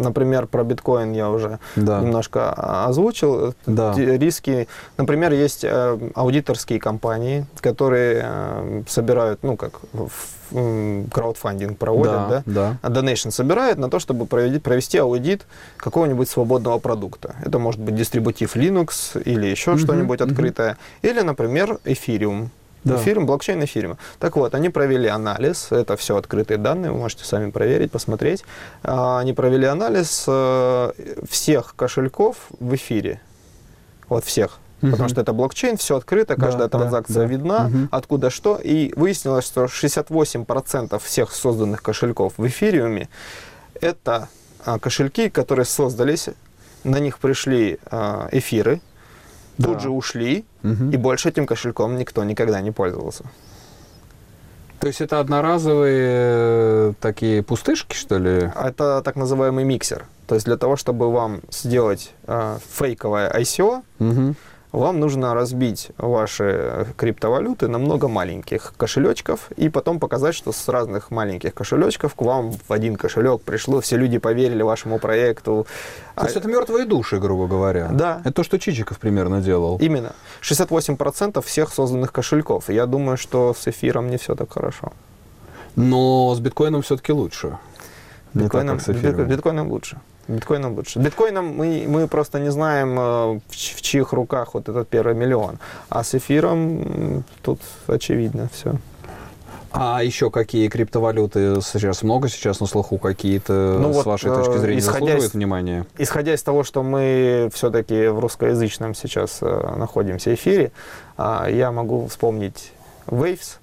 например, 0.05 0.47
про 0.47 0.63
биткоин 0.63 1.11
я 1.13 1.31
уже 1.31 1.59
да. 1.75 2.01
немножко 2.01 2.53
озвучил. 2.87 3.55
Да. 3.67 3.93
Риски, 3.97 4.69
например, 4.97 5.33
есть 5.33 5.65
э, 5.65 5.99
аудиторские 6.15 6.79
компании, 6.79 7.47
которые 7.61 8.23
э, 8.25 8.83
собирают, 8.87 9.43
ну, 9.43 9.57
как 9.57 9.81
краудфандинг 10.51 11.79
проводят, 11.79 12.29
да, 12.29 12.43
да, 12.47 12.77
да. 12.83 12.89
Donation 12.89 13.31
собирает 13.31 13.79
на 13.79 13.91
то, 13.91 13.99
чтобы 13.99 14.27
провести, 14.27 14.59
провести 14.59 14.99
аудит 14.99 15.47
какого-нибудь 15.77 16.29
свободного 16.29 16.79
продукта. 16.79 17.37
Это 17.45 17.59
может 17.59 17.81
быть 17.81 17.95
дистрибутив 17.95 18.57
Linux 18.57 19.21
или 19.23 19.47
еще 19.47 19.73
угу, 19.73 19.79
что-нибудь 19.79 20.21
угу. 20.21 20.31
открытое. 20.31 20.77
Или, 21.03 21.21
например, 21.21 21.79
Ethereum. 21.85 22.49
Да. 22.85 22.97
Эфирим, 22.97 23.27
блокчейн 23.27 23.63
эфирима. 23.65 23.99
Так 24.19 24.37
вот, 24.37 24.55
они 24.55 24.69
провели 24.69 25.09
анализ, 25.09 25.73
это 25.73 25.97
все 25.97 26.17
открытые 26.17 26.59
данные, 26.59 26.93
вы 26.93 26.99
можете 26.99 27.25
сами 27.25 27.51
проверить, 27.51 27.91
посмотреть. 27.91 28.45
А, 28.83 29.19
они 29.19 29.33
провели 29.33 29.67
анализ 29.67 30.25
э, 30.29 30.93
всех 31.29 31.75
кошельков 31.77 32.37
в 32.61 32.75
эфире. 32.77 33.21
Вот 34.09 34.25
всех. 34.25 34.59
Угу. 34.81 34.93
Потому 34.93 35.09
что 35.09 35.21
это 35.21 35.33
блокчейн, 35.33 35.77
все 35.77 35.97
открыто, 35.97 36.37
каждая 36.37 36.69
да, 36.69 36.79
транзакция 36.79 37.27
да, 37.27 37.33
видна, 37.33 37.67
угу. 37.67 37.89
откуда 37.91 38.31
что. 38.31 38.57
И 38.63 38.93
выяснилось, 38.95 39.45
что 39.47 39.65
68% 39.65 40.99
всех 41.03 41.33
созданных 41.33 41.83
кошельков 41.83 42.35
в 42.37 42.47
эфириуме 42.47 43.09
это 43.81 44.29
а, 44.65 44.79
кошельки, 44.79 45.31
которые 45.31 45.67
создались, 45.67 46.29
на 46.85 46.99
них 47.01 47.19
пришли 47.19 47.79
а, 47.87 48.29
эфиры, 48.31 48.81
да. 49.57 49.69
тут 49.69 49.81
же 49.83 49.91
ушли, 49.91 50.45
угу. 50.63 50.91
и 50.93 50.97
больше 50.97 51.29
этим 51.29 51.47
кошельком 51.47 51.97
никто 51.97 52.23
никогда 52.23 52.61
не 52.61 52.71
пользовался. 52.71 53.25
То 54.79 54.87
есть 54.87 55.01
это 55.01 55.19
одноразовые 55.19 56.07
э, 56.07 56.93
такие 57.01 57.43
пустышки, 57.43 57.97
что 57.97 58.17
ли? 58.17 58.53
Это 58.55 59.03
так 59.05 59.17
называемый 59.17 59.65
миксер. 59.65 60.07
То 60.29 60.37
есть 60.37 60.47
для 60.47 60.57
того, 60.57 60.77
чтобы 60.77 61.11
вам 61.11 61.41
сделать 61.51 62.13
э, 62.29 62.59
фейковое 62.77 63.29
ICO, 63.29 63.83
угу 63.99 64.37
вам 64.73 65.01
нужно 65.01 65.35
разбить 65.35 65.91
ваши 65.97 66.87
криптовалюты 66.97 67.69
на 67.69 67.79
много 67.79 68.09
маленьких 68.09 68.75
кошелечков 68.77 69.51
и 69.57 69.69
потом 69.69 69.99
показать, 69.99 70.35
что 70.35 70.53
с 70.53 70.69
разных 70.69 71.11
маленьких 71.11 71.55
кошелечков 71.55 72.15
к 72.15 72.23
вам 72.23 72.53
в 72.53 72.73
один 72.73 72.97
кошелек 72.97 73.41
пришло, 73.43 73.81
все 73.81 73.97
люди 73.97 74.19
поверили 74.19 74.63
вашему 74.63 74.99
проекту. 74.99 75.67
То 76.15 76.25
есть 76.25 76.37
а... 76.37 76.41
это 76.41 76.49
мертвые 76.49 76.85
души, 76.85 77.19
грубо 77.19 77.47
говоря. 77.47 77.89
Да. 77.93 78.21
Это 78.25 78.33
то, 78.33 78.43
что 78.43 78.59
Чичиков 78.59 78.99
примерно 78.99 79.41
делал. 79.41 79.79
Именно. 79.79 80.13
68% 80.43 81.41
всех 81.43 81.73
созданных 81.73 82.13
кошельков. 82.13 82.69
Я 82.69 82.87
думаю, 82.87 83.17
что 83.17 83.55
с 83.59 83.67
эфиром 83.69 84.11
не 84.11 84.19
все 84.19 84.35
так 84.35 84.53
хорошо. 84.53 84.93
Но 85.77 86.35
с 86.35 86.41
биткоином 86.41 86.83
все-таки 86.83 87.13
лучше. 87.13 87.57
Биткоином, 88.35 88.81
с 88.81 88.89
биткоином 88.89 89.71
лучше. 89.71 89.99
Биткоином 90.29 90.75
лучше. 90.77 90.99
Биткоином 90.99 91.47
мы, 91.57 91.85
мы 91.89 92.07
просто 92.07 92.39
не 92.39 92.51
знаем, 92.51 92.99
э, 92.99 93.03
в, 93.49 93.51
в 93.51 93.83
чьих 93.83 94.13
руках 94.13 94.55
вот 94.55 94.69
этот 94.69 94.89
первый 94.89 95.15
миллион. 95.15 95.59
А 95.89 96.05
с 96.05 96.15
эфиром 96.15 97.25
тут 97.43 97.61
очевидно 97.87 98.49
все. 98.53 98.75
А 99.71 100.03
еще 100.03 100.31
какие 100.31 100.69
криптовалюты 100.69 101.61
сейчас 101.63 102.03
много 102.03 102.29
сейчас 102.29 102.59
на 102.61 102.67
слуху 102.67 102.97
какие-то 102.99 103.77
Ну 103.81 103.93
с 103.93 103.97
вот, 103.97 104.07
вашей 104.07 104.31
точки 104.31 104.55
э, 104.55 104.59
зрения 104.59 104.81
исходя 104.81 105.17
из- 105.19 105.35
внимания? 105.35 105.87
Исходя 105.99 106.35
из 106.35 106.43
того, 106.43 106.65
что 106.65 106.83
мы 106.83 107.51
все-таки 107.53 108.09
в 108.09 108.19
русскоязычном 108.19 108.95
сейчас 108.95 109.39
э, 109.43 109.75
находимся 109.77 110.33
эфире, 110.35 110.73
а, 111.19 111.49
я 111.51 111.71
могу 111.71 112.07
вспомнить 112.07 112.73
Waves 113.07 113.57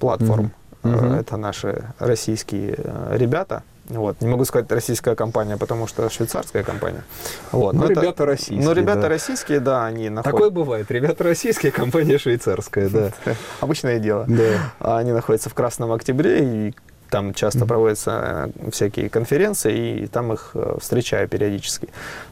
платформ. 0.00 0.50
Мгм. 0.82 0.94
Э, 0.94 0.96
Мгм. 1.06 1.12
Это 1.14 1.36
наши 1.36 1.84
российские 2.00 2.74
э, 2.76 3.16
ребята. 3.16 3.62
Вот. 3.88 4.20
Не 4.20 4.28
могу 4.28 4.44
сказать 4.44 4.70
российская 4.70 5.14
компания, 5.14 5.56
потому 5.56 5.86
что 5.86 6.08
швейцарская 6.08 6.62
компания. 6.62 7.04
Вот. 7.50 7.74
Ну, 7.74 7.80
Но 7.80 7.90
это- 7.90 8.00
ребята 8.00 8.26
российские. 8.26 8.64
Но 8.64 8.72
ребята 8.72 9.02
да. 9.02 9.08
российские, 9.08 9.60
да, 9.60 9.86
они 9.86 10.08
находятся... 10.08 10.32
Такое 10.32 10.50
бывает. 10.50 10.90
Ребята 10.90 11.24
российские, 11.24 11.72
компания 11.72 12.18
швейцарская, 12.18 12.88
да. 12.88 13.10
Обычное 13.60 13.98
дело. 13.98 14.24
Да. 14.28 14.72
А 14.78 14.98
Они 14.98 15.12
находятся 15.12 15.50
в 15.50 15.54
Красном 15.54 15.92
Октябре, 15.92 16.68
и 16.68 16.74
там 17.10 17.34
часто 17.34 17.66
проводятся 17.66 18.50
э, 18.64 18.70
всякие 18.70 19.10
конференции, 19.10 20.02
и 20.02 20.06
там 20.06 20.32
их 20.32 20.52
э, 20.54 20.76
встречаю 20.80 21.28
периодически. 21.28 21.88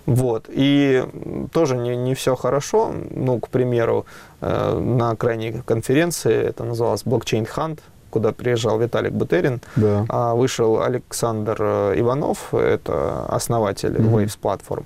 Вот. 0.06 0.46
И 0.48 1.04
тоже 1.52 1.76
не, 1.76 1.96
не 1.96 2.14
все 2.14 2.34
хорошо. 2.34 2.94
Ну, 3.10 3.38
к 3.40 3.50
примеру, 3.50 4.06
э, 4.40 4.78
на 4.78 5.14
крайней 5.16 5.60
конференции, 5.66 6.32
это 6.34 6.64
называлось 6.64 7.02
Blockchain 7.02 7.46
Hunt, 7.54 7.80
куда 8.10 8.32
приезжал 8.32 8.78
Виталик 8.78 9.12
Бутерин, 9.12 9.60
Да. 9.76 10.04
а 10.08 10.34
вышел 10.34 10.82
Александр 10.82 11.56
э, 11.60 11.94
Иванов, 12.00 12.52
это 12.54 13.24
основатель 13.28 13.92
Мгм. 13.98 14.16
Waves 14.16 14.38
Platform, 14.42 14.84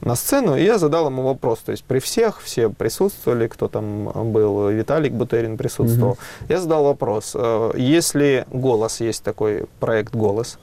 на 0.00 0.16
сцену, 0.16 0.56
и 0.56 0.64
я 0.64 0.78
задал 0.78 1.06
ему 1.06 1.22
вопрос. 1.22 1.60
То 1.60 1.72
есть 1.72 1.84
при 1.84 1.98
всех, 2.00 2.40
все 2.42 2.68
присутствовали, 2.68 3.46
кто 3.46 3.68
там 3.68 4.10
был, 4.32 4.68
Виталик 4.70 5.12
Бутерин 5.12 5.56
присутствовал. 5.56 6.18
Я 6.48 6.60
задал 6.60 6.84
вопрос. 6.84 7.32
э, 7.36 7.70
Если 7.76 8.44
«Голос», 8.50 9.00
есть 9.00 9.22
такой 9.22 9.66
проект 9.80 10.14
«Голос», 10.16 10.58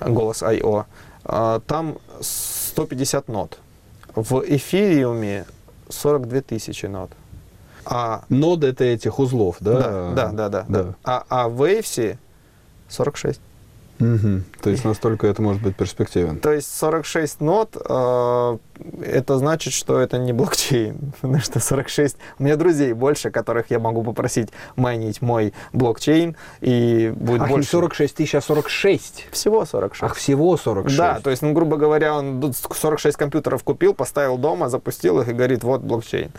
«Голос 0.00 0.42
IO», 0.42 0.84
э, 1.24 1.60
там 1.66 1.96
150 2.20 3.28
нот. 3.28 3.58
В 4.14 4.42
эфириуме 4.46 5.44
42 5.88 6.40
тысячи 6.42 6.86
нот. 6.86 7.10
А 7.84 8.24
Ноды 8.28 8.68
это 8.68 8.84
этих 8.84 9.18
узлов, 9.18 9.56
да? 9.60 9.78
да, 9.78 10.10
да, 10.14 10.32
да, 10.32 10.48
да. 10.48 10.64
Да. 10.68 10.82
да. 10.82 10.94
А, 11.04 11.24
а 11.28 11.48
в 11.48 11.62
Waves 11.62 12.16
46. 12.88 13.40
Мгм. 14.00 14.44
То 14.62 14.70
есть 14.70 14.84
настолько 14.84 15.26
это 15.26 15.42
может 15.42 15.62
быть 15.62 15.76
перспективен. 15.76 16.38
То 16.38 16.52
есть 16.52 16.74
46 16.74 17.40
нот, 17.40 17.76
э, 17.76 18.58
это 19.04 19.36
значит, 19.36 19.74
что 19.74 20.00
это 20.00 20.16
не 20.16 20.32
блокчейн. 20.32 21.12
Потому 21.20 21.38
что 21.40 21.60
46... 21.60 22.16
У 22.38 22.42
меня 22.44 22.56
друзей 22.56 22.94
больше, 22.94 23.30
которых 23.30 23.70
я 23.70 23.78
могу 23.78 24.02
попросить 24.02 24.48
майнить 24.74 25.20
мой 25.20 25.52
блокчейн, 25.74 26.34
и 26.62 27.12
будет 27.14 27.42
Ах, 27.42 27.48
не 27.48 27.54
больше. 27.56 27.70
46 27.70 28.14
тысяч, 28.16 28.34
а 28.34 28.40
46. 28.40 29.28
Всего 29.32 29.66
46. 29.66 30.02
Ах, 30.02 30.16
всего 30.16 30.56
46. 30.56 30.96
Да, 30.96 31.20
то 31.20 31.28
есть, 31.28 31.42
ну, 31.42 31.52
грубо 31.52 31.76
говоря, 31.76 32.16
он 32.16 32.40
тут 32.40 32.56
46 32.56 33.16
компьютеров 33.18 33.62
купил, 33.64 33.92
поставил 33.92 34.38
дома, 34.38 34.70
запустил 34.70 35.20
их 35.20 35.28
и 35.28 35.32
говорит, 35.32 35.62
вот 35.62 35.82
блокчейн. 35.82 36.30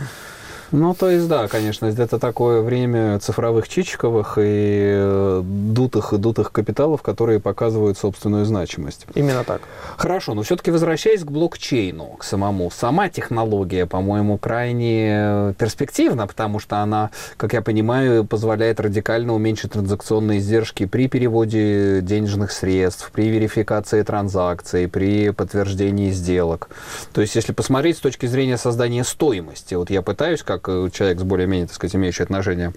Ну, 0.71 0.93
то 0.93 1.10
есть, 1.10 1.27
да, 1.27 1.47
конечно, 1.47 1.86
это 1.86 2.17
такое 2.17 2.62
время 2.62 3.19
цифровых 3.19 3.67
чичиковых 3.67 4.38
и 4.38 4.41
э, 4.41 5.41
дутых 5.43 6.13
и 6.13 6.17
дутых 6.17 6.51
капиталов, 6.51 7.01
которые 7.01 7.39
показывают 7.39 7.97
собственную 7.97 8.45
значимость. 8.45 9.05
Именно 9.13 9.43
так. 9.43 9.62
Хорошо, 9.97 10.34
но 10.34 10.43
все-таки 10.43 10.71
возвращаясь 10.71 11.21
к 11.21 11.31
блокчейну, 11.31 12.15
к 12.19 12.23
самому, 12.23 12.71
сама 12.71 13.10
технология, 13.10 13.86
по-моему, 13.86 14.38
крайне 14.38 15.53
перспективна, 15.57 16.25
потому 16.25 16.60
что 16.60 16.77
она, 16.77 17.10
как 17.36 17.53
я 17.53 17.62
понимаю, 17.62 18.23
позволяет 18.23 18.79
радикально 18.79 19.34
уменьшить 19.34 19.73
транзакционные 19.73 20.39
издержки 20.39 20.86
при 20.86 21.07
переводе 21.10 22.01
денежных 22.01 22.51
средств, 22.51 23.12
при 23.12 23.27
верификации 23.27 24.03
транзакций, 24.03 24.88
при 24.88 25.31
подтверждении 25.31 26.12
сделок. 26.12 26.69
То 27.13 27.19
есть, 27.19 27.36
если 27.36 27.51
посмотреть 27.51 27.97
с 27.97 28.01
точки 28.01 28.25
зрения 28.25 28.57
создания 28.57 29.03
стоимости, 29.03 29.73
вот 29.75 29.89
я 29.89 30.01
пытаюсь, 30.01 30.43
как 30.43 30.61
э, 30.69 30.89
человек 30.91 31.19
с 31.19 31.24
более-менее, 31.24 31.67
так 31.67 31.76
сказать, 31.76 31.95
имеющий 31.95 32.24
отношение 32.24 32.74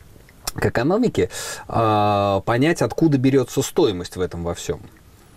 к 0.54 0.66
экономике, 0.66 1.30
а, 1.66 2.40
понять, 2.40 2.80
откуда 2.82 3.18
берется 3.18 3.60
стоимость 3.62 4.16
в 4.16 4.20
этом 4.20 4.44
во 4.44 4.54
всем. 4.54 4.80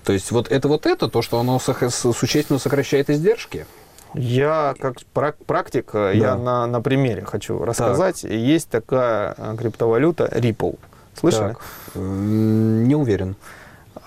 То 0.03 0.13
есть 0.13 0.31
вот 0.31 0.51
это 0.51 0.67
вот 0.67 0.85
это, 0.85 1.09
то, 1.09 1.21
что 1.21 1.39
оно 1.39 1.59
существенно 1.59 2.59
сокращает 2.59 3.09
издержки? 3.09 3.65
Я 4.13 4.73
как 4.79 4.97
прак- 5.13 5.43
практик, 5.45 5.89
э, 5.93 6.13
я 6.15 6.35
на, 6.35 6.65
на 6.65 6.81
примере 6.81 7.25
хочу 7.25 7.63
рассказать. 7.63 8.23
Есть 8.23 8.69
такая 8.69 9.35
э, 9.37 9.55
криптовалюта 9.57 10.25
Ripple. 10.25 10.79
Слышали? 11.13 11.49
Так, 11.53 11.61
не 11.95 12.95
уверен. 12.95 13.35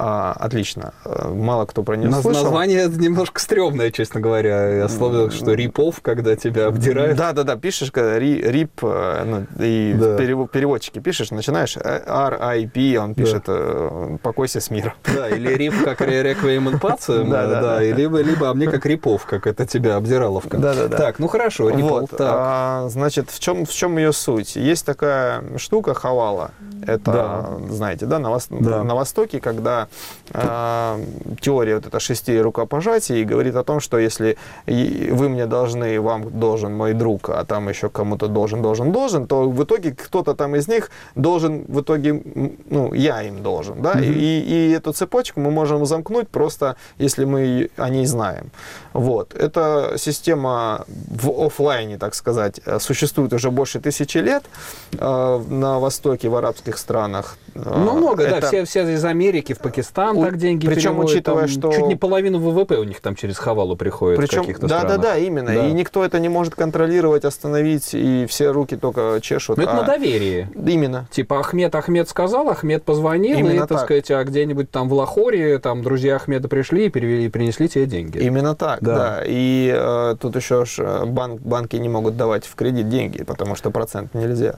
А, 0.03 0.33
отлично. 0.39 0.95
Э, 1.05 1.29
Мало 1.29 1.67
кто 1.67 1.83
про 1.83 1.95
нее 1.97 2.09
Наз- 2.09 2.23
слышал. 2.23 2.45
название 2.45 2.89
немножко 2.89 3.39
стрёмное, 3.41 3.91
честно 3.91 4.21
говоря. 4.21 4.83
Особенно, 4.85 5.31
что 5.31 5.53
рипов, 5.53 6.01
когда 6.01 6.37
тебя 6.37 6.67
обдирают. 6.69 7.19
Да, 7.19 7.33
да, 7.33 7.43
да, 7.43 7.57
пишешь, 7.57 7.93
когда 7.93 8.19
ри- 8.19 8.41
рип, 8.41 8.81
э, 8.83 9.25
ну, 9.27 9.47
и 9.63 9.93
Да. 9.95 10.17
в 10.17 10.17
перево- 10.19 10.49
переводчике 10.49 11.01
пишешь, 11.01 11.31
начинаешь 11.31 11.77
э, 11.77 12.03
RIP, 12.07 12.97
он 12.97 13.15
пишет 13.15 13.45
э, 13.49 14.17
«покойся 14.23 14.61
с 14.61 14.71
миром». 14.71 14.95
Да, 15.15 15.29
или 15.29 15.53
рип 15.53 15.75
как 15.85 16.01
ре- 16.01 16.23
реквием 16.23 16.69
pacem, 16.69 17.29
Да, 17.31 17.47
да, 17.47 17.61
да, 17.61 17.61
да. 17.77 17.83
либо, 17.83 18.23
либо 18.23 18.49
а 18.49 18.55
мне 18.55 18.69
как 18.69 18.87
рипов, 18.87 19.27
как 19.27 19.47
это 19.47 19.67
тебя 19.67 19.97
обдираловка. 19.97 20.57
Да-да-да. 20.57 20.97
Так, 20.97 21.19
ну 21.19 21.29
хорошо, 21.29 21.69
рипл, 21.69 21.89
Вот, 21.89 22.11
так. 22.11 22.21
а, 22.33 22.89
значит, 22.89 23.31
в 23.31 23.39
чем, 23.39 23.67
в 23.67 23.71
чем 23.71 23.99
ее 23.99 24.13
суть? 24.13 24.57
Есть 24.57 24.87
такая 24.87 25.43
штука 25.59 25.93
хавала. 25.93 26.53
Это, 26.87 27.13
Да. 27.13 27.51
знаете, 27.69 28.07
да, 28.07 28.19
на, 28.19 28.29
вос- 28.29 28.47
Да. 28.51 28.83
на 28.83 28.95
Востоке, 28.95 29.41
когда 29.41 29.89
а, 30.33 31.01
теория 31.41 31.75
вот 31.77 31.87
это 31.87 31.99
шести 32.01 32.39
рукопожатий 32.41 33.25
говорит 33.25 33.57
о 33.57 33.65
том, 33.65 33.81
что 33.81 33.99
если 33.99 34.37
и 34.67 35.11
вы 35.13 35.29
мне 35.29 35.47
должны, 35.47 36.01
вам 36.01 36.31
должен 36.39 36.73
мой 36.75 36.93
друг, 36.95 37.31
а 37.31 37.45
там 37.45 37.69
еще 37.69 37.89
кому-то 37.89 38.29
должен, 38.29 38.63
должен, 38.63 38.93
должен, 38.93 39.27
то 39.27 39.49
в 39.49 39.65
итоге 39.65 39.93
кто-то 39.93 40.35
там 40.35 40.55
из 40.57 40.69
них 40.69 40.91
должен, 41.15 41.65
в 41.69 41.81
итоге, 41.81 42.23
ну, 42.71 42.95
я 42.95 43.23
им 43.23 43.43
должен, 43.43 43.83
да, 43.83 43.95
Мгм. 43.95 44.03
и, 44.05 44.41
и 44.41 44.71
эту 44.73 44.93
цепочку 44.93 45.41
мы 45.41 45.51
можем 45.51 45.85
замкнуть 45.87 46.29
просто, 46.29 46.77
если 46.99 47.25
мы 47.25 47.71
о 47.77 47.89
ней 47.89 48.07
знаем. 48.07 48.51
Вот. 48.93 49.35
Эта 49.35 49.95
система 49.97 50.85
в 50.89 51.31
офлайне, 51.47 51.99
так 51.99 52.15
сказать, 52.15 52.61
э, 52.67 52.79
существует 52.81 53.33
уже 53.33 53.51
больше 53.51 53.81
тысячи 53.81 54.19
лет 54.19 54.45
э, 54.93 55.43
на 55.49 55.79
Востоке, 55.79 56.29
в 56.29 56.35
арабских 56.37 56.79
странах. 56.79 57.37
Э, 57.55 57.61
Ну, 57.65 57.97
много, 57.97 58.25
да, 58.29 58.39
это- 58.39 58.47
все, 58.49 58.65
все 58.65 58.89
из 58.95 59.05
Америки 59.05 59.53
в 59.55 59.59
Пакистан 59.59 59.80
У- 60.19 60.25
так 60.25 60.37
деньги 60.37 60.67
причем, 60.67 60.91
переводят, 60.93 61.11
учитывая, 61.11 61.41
там 61.43 61.49
что- 61.49 61.73
Чуть 61.73 61.87
не 61.87 61.97
половину 61.97 62.39
ВВП 62.39 62.77
у 62.79 62.85
них 62.85 63.01
там 63.01 63.15
через 63.17 63.39
Хавалу 63.39 63.77
приходит 63.77 64.19
Причем, 64.19 64.41
каких-то 64.43 64.67
да, 64.67 64.77
да, 64.83 64.89
странах. 64.89 65.03
да, 65.03 65.17
именно. 65.19 65.55
Да. 65.55 65.67
И 65.67 65.73
никто 65.73 66.05
это 66.05 66.19
не 66.21 66.29
может 66.29 66.55
контролировать, 66.55 67.25
остановить, 67.25 67.91
и 67.95 68.27
все 68.29 68.51
руки 68.51 68.77
только 68.77 69.19
чешут. 69.23 69.59
Это 69.59 69.73
а- 69.73 69.75
на 69.77 69.83
доверии. 69.83 70.49
Именно. 70.55 71.07
Типа 71.11 71.41
Ахмед 71.41 71.75
Ахмед 71.75 72.09
сказал, 72.09 72.49
Ахмед 72.51 72.83
позвонил, 72.85 73.39
Именно 73.39 73.53
и, 73.53 73.59
так, 73.59 73.69
так. 73.69 73.81
сказать, 73.81 74.11
а 74.11 74.23
где-нибудь 74.25 74.71
там 74.71 74.89
в 74.89 74.93
Лахоре, 74.95 75.59
там 75.59 75.83
друзья 75.83 76.17
Ахмеда 76.17 76.49
пришли 76.49 76.87
и 76.87 76.89
перевели, 76.91 77.29
принесли 77.29 77.69
тебе 77.69 77.87
деньги. 77.87 78.19
Именно 78.19 78.55
так, 78.55 78.81
Да. 78.81 78.97
да. 78.97 79.23
И 79.27 79.73
э, 79.75 80.17
тут 80.21 80.37
еще 80.37 80.65
ж, 80.65 80.77
э, 80.79 81.05
банк, 81.07 81.41
банки 81.41 81.77
не 81.77 81.89
могут 81.89 82.17
давать 82.17 82.45
в 82.47 82.55
кредит 82.55 82.89
деньги, 82.89 83.23
потому 83.25 83.55
что 83.55 83.71
процент 83.71 84.15
нельзя. 84.15 84.57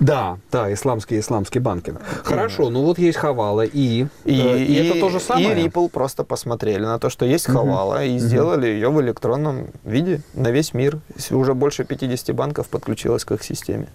Да, 0.00 0.38
да, 0.50 0.72
исламский, 0.72 1.18
исламский 1.18 1.58
банкинг. 1.58 2.00
Хорошо, 2.24 2.70
ну 2.70 2.82
вот 2.82 2.98
есть 2.98 3.18
Хавала, 3.18 3.62
и, 3.64 4.06
И, 4.24 4.32
э, 4.54 4.62
и 4.64 4.74
это 4.74 5.00
то 5.00 5.08
же 5.08 5.20
самое? 5.20 5.60
И 5.60 5.66
Ripple 5.68 5.88
просто 5.88 6.24
посмотрели 6.24 6.84
на 6.84 6.98
то, 6.98 7.10
что 7.10 7.24
есть. 7.24 7.46
Хавала, 7.46 8.04
и 8.04 8.18
сделали 8.18 8.66
ее 8.66 8.90
в 8.90 9.00
электронном 9.00 9.68
виде 9.84 10.20
на 10.34 10.50
весь 10.50 10.74
мир. 10.74 10.98
Уже 11.30 11.54
больше 11.54 11.84
50 11.84 12.34
банков 12.34 12.68
подключилось 12.68 13.24
к 13.24 13.32
их 13.32 13.42
системе. 13.42 13.88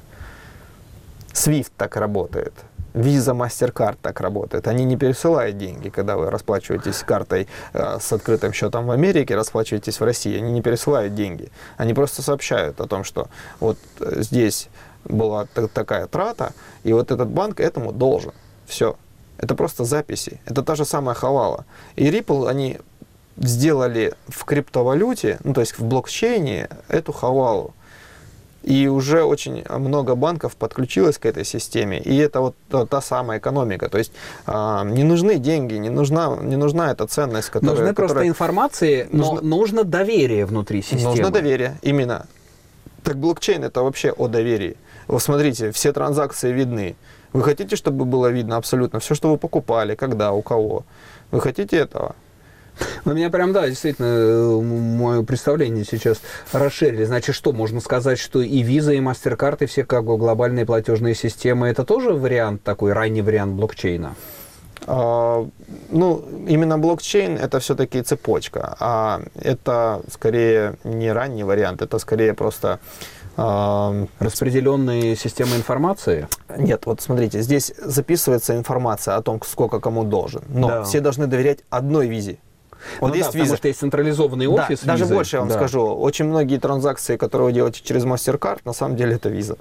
SWIFT 1.33 1.71
так 1.77 1.95
работает. 1.95 2.53
Visa, 2.93 3.35
MasterCard 3.35 3.97
так 4.01 4.21
работает. 4.21 4.67
Они 4.67 4.83
не 4.83 4.97
пересылают 4.97 5.57
деньги, 5.57 5.89
когда 5.89 6.17
вы 6.17 6.31
расплачиваетесь 6.31 7.03
картой 7.03 7.47
э, 7.73 7.97
с 7.99 8.11
открытым 8.11 8.53
счетом 8.53 8.87
в 8.87 8.91
Америке, 8.91 9.35
расплачиваетесь 9.35 9.99
в 9.99 10.03
России. 10.03 10.35
Они 10.35 10.51
не 10.51 10.61
пересылают 10.63 11.13
деньги. 11.13 11.51
Они 11.77 11.93
просто 11.93 12.23
сообщают 12.23 12.81
о 12.81 12.87
том, 12.87 13.03
что 13.03 13.27
вот 13.59 13.77
э, 13.99 14.21
здесь 14.23 14.69
была 15.05 15.45
та- 15.45 15.67
такая 15.67 16.07
трата, 16.07 16.53
и 16.83 16.91
вот 16.91 17.11
этот 17.11 17.27
банк 17.27 17.59
этому 17.59 17.91
должен. 17.91 18.33
Все. 18.65 18.95
Это 19.38 19.56
просто 19.56 19.86
записи. 19.86 20.39
Это 20.45 20.63
та 20.63 20.76
же 20.76 20.86
самая 20.86 21.15
хавала. 21.15 21.65
И 21.95 22.10
Ripple, 22.10 22.50
они 22.50 22.78
сделали 23.38 24.13
в 24.28 24.43
криптовалюте, 24.45 25.38
ну 25.43 25.54
то 25.54 25.62
есть 25.62 25.78
в 25.80 25.84
блокчейне, 25.84 26.69
эту 26.89 27.13
хавалу. 27.13 27.73
И 28.63 28.88
уже 28.88 29.23
очень 29.23 29.63
много 29.69 30.15
банков 30.15 30.56
подключилось 30.58 31.17
к 31.17 31.26
этой 31.26 31.45
системе. 31.45 32.00
И 32.00 32.17
это 32.17 32.41
вот 32.41 32.56
та, 32.69 32.86
та 32.86 33.02
самая 33.02 33.39
экономика. 33.39 33.88
То 33.88 33.97
есть 33.97 34.12
а, 34.45 34.84
не 34.84 35.04
нужны 35.04 35.38
деньги, 35.38 35.76
не 35.76 35.89
нужна, 35.89 36.36
не 36.41 36.58
нужна 36.58 36.91
эта 36.91 37.08
ценность, 37.08 37.50
которая... 37.50 37.78
Нужны 37.78 37.93
просто 37.93 38.13
которая- 38.15 38.28
информации, 38.28 39.08
но 39.12 39.23
Нужно- 39.32 39.41
нужно 39.47 39.84
доверие 39.84 40.45
внутри 40.45 40.82
системы. 40.82 41.04
Нужно 41.04 41.30
доверие, 41.30 41.78
именно. 41.82 42.26
Так 43.04 43.17
блокчейн 43.17 43.63
это 43.63 43.84
вообще 43.84 44.12
о 44.12 44.28
доверии. 44.28 44.76
Вот 45.08 45.21
смотрите, 45.23 45.71
все 45.71 45.93
транзакции 45.93 46.52
видны. 46.52 46.95
Вы 47.33 47.43
хотите, 47.43 47.75
чтобы 47.75 48.05
было 48.05 48.27
видно 48.27 48.57
абсолютно 48.57 48.99
все, 48.99 49.15
что 49.15 49.29
вы 49.29 49.37
покупали, 49.37 49.95
когда, 49.95 50.31
у 50.31 50.41
кого? 50.41 50.85
Вы 51.31 51.41
хотите 51.41 51.77
этого? 51.77 52.15
У 53.05 53.09
меня 53.09 53.29
прям, 53.29 53.53
да, 53.53 53.67
действительно, 53.67 54.61
мое 54.61 55.23
представление 55.23 55.83
сейчас 55.83 56.21
расширили. 56.51 57.05
Значит, 57.05 57.35
что, 57.35 57.51
можно 57.51 57.79
сказать, 57.79 58.19
что 58.19 58.41
и 58.41 58.61
виза, 58.61 58.93
и 58.93 58.99
и 59.61 59.65
все 59.65 59.83
как 59.83 60.05
бы 60.05 60.17
глобальные 60.17 60.65
платежные 60.65 61.15
системы, 61.15 61.67
это 61.69 61.83
тоже 61.83 62.11
вариант 62.11 62.63
такой, 62.63 62.93
ранний 62.93 63.21
вариант 63.21 63.53
блокчейна? 63.53 64.15
А, 64.85 65.47
ну, 65.89 66.25
именно 66.47 66.77
блокчейн 66.77 67.37
это 67.37 67.59
все-таки 67.59 68.01
цепочка, 68.01 68.75
а 68.79 69.21
это 69.35 70.01
скорее 70.11 70.75
не 70.83 71.11
ранний 71.11 71.43
вариант, 71.43 71.81
это 71.81 71.97
скорее 71.99 72.33
просто 72.33 72.79
Распределенные 73.38 75.15
системы 75.15 75.56
информации? 75.56 76.28
Нет, 76.58 76.86
вот 76.86 77.02
смотрите, 77.02 77.41
здесь 77.41 77.71
записывается 77.78 78.58
информация 78.58 79.15
о 79.15 79.21
том, 79.21 79.39
сколько 79.45 79.80
кому 79.80 80.04
должен, 80.04 80.41
но 80.50 80.67
да. 80.67 80.84
все 80.84 81.02
должны 81.02 81.28
доверять 81.28 81.60
одной 81.69 82.08
визе. 82.08 82.39
Вот 83.00 83.10
ну 83.10 83.13
есть 83.15 83.32
да, 83.32 83.38
виза. 83.38 83.45
потому 83.45 83.58
что 83.58 83.67
есть 83.67 83.80
централизованный 83.80 84.47
офис. 84.47 84.80
Да, 84.82 84.93
даже 84.93 85.06
больше 85.06 85.36
я 85.36 85.41
вам 85.41 85.50
да. 85.50 85.56
скажу. 85.56 85.82
Очень 85.82 86.26
многие 86.26 86.58
транзакции, 86.58 87.17
которые 87.17 87.47
вы 87.47 87.54
делаете 87.54 87.82
через 87.84 88.06
MasterCard, 88.06 88.62
на 88.65 88.73
самом 88.73 88.95
деле 88.95 89.15
это 89.15 89.30
виза. 89.30 89.58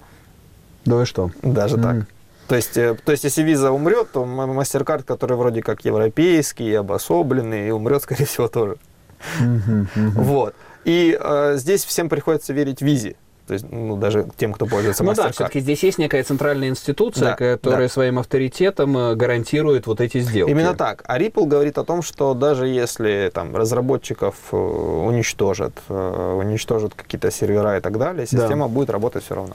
Да 0.85 1.03
и 1.03 1.05
что? 1.05 1.31
Даже 1.43 1.77
mm. 1.77 1.83
так. 1.83 2.07
То 2.49 2.55
есть, 2.55 2.77
э, 2.77 2.97
то 3.05 3.13
есть, 3.13 3.25
если 3.25 3.43
виза 3.43 3.73
умрет, 3.73 4.13
то 4.13 4.25
MasterCard, 4.25 5.03
который 5.03 5.37
вроде 5.37 5.63
как 5.63 5.85
европейский, 5.85 6.73
обособленный, 6.75 7.73
умрет, 7.73 8.03
скорее 8.05 8.25
всего, 8.25 8.49
тоже. 8.49 8.77
Mm-hmm, 9.41 9.89
mm-hmm. 9.97 10.11
Вот. 10.15 10.55
И 10.85 11.19
э, 11.21 11.55
здесь 11.57 11.85
всем 11.85 12.09
приходится 12.09 12.53
верить 12.53 12.81
визе. 12.81 13.17
То 13.47 13.55
есть, 13.55 13.67
ну, 13.71 13.97
даже 13.97 14.27
тем, 14.37 14.53
кто 14.53 14.67
пользуется 14.67 15.05
Ну 15.05 15.15
да, 15.15 15.31
все-таки 15.31 15.61
здесь 15.61 15.83
есть 15.85 15.99
некая 15.99 16.25
центральная 16.25 16.69
институция, 16.69 17.37
да, 17.37 17.37
которая 17.37 17.87
да. 17.87 17.93
своим 17.93 18.19
авторитетом 18.19 18.97
э, 18.99 19.15
гарантирует 19.15 19.87
вот 19.87 20.01
эти 20.01 20.19
сделки. 20.21 20.51
Именно 20.51 20.75
так. 20.75 21.05
А 21.07 21.19
Ripple 21.19 21.47
говорит 21.47 21.79
о 21.79 21.85
том, 21.85 22.03
что 22.03 22.35
даже 22.35 22.67
если 22.67 23.31
там 23.33 23.55
разработчиков 23.55 24.35
э, 24.51 24.57
уничтожат, 24.57 25.73
э, 25.89 26.35
уничтожат 26.39 26.95
какие-то 26.95 27.31
сервера 27.31 27.79
и 27.79 27.81
так 27.81 27.99
далее, 27.99 28.27
система 28.27 28.67
да. 28.67 28.75
будет 28.75 28.91
работать 28.91 29.25
все 29.25 29.37
равно. 29.37 29.55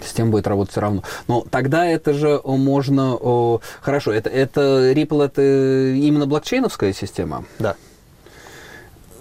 Система 0.00 0.30
будет 0.30 0.46
работать 0.46 0.72
все 0.72 0.80
равно. 0.80 1.02
Но 1.26 1.44
тогда 1.50 1.84
это 1.84 2.14
же 2.14 2.40
можно... 2.44 3.58
Хорошо, 3.82 4.12
это, 4.12 4.30
это 4.30 4.92
Ripple 4.92 5.26
это 5.26 5.42
именно 5.42 6.26
блокчейновская 6.26 6.94
система? 6.94 7.44
Да. 7.58 7.76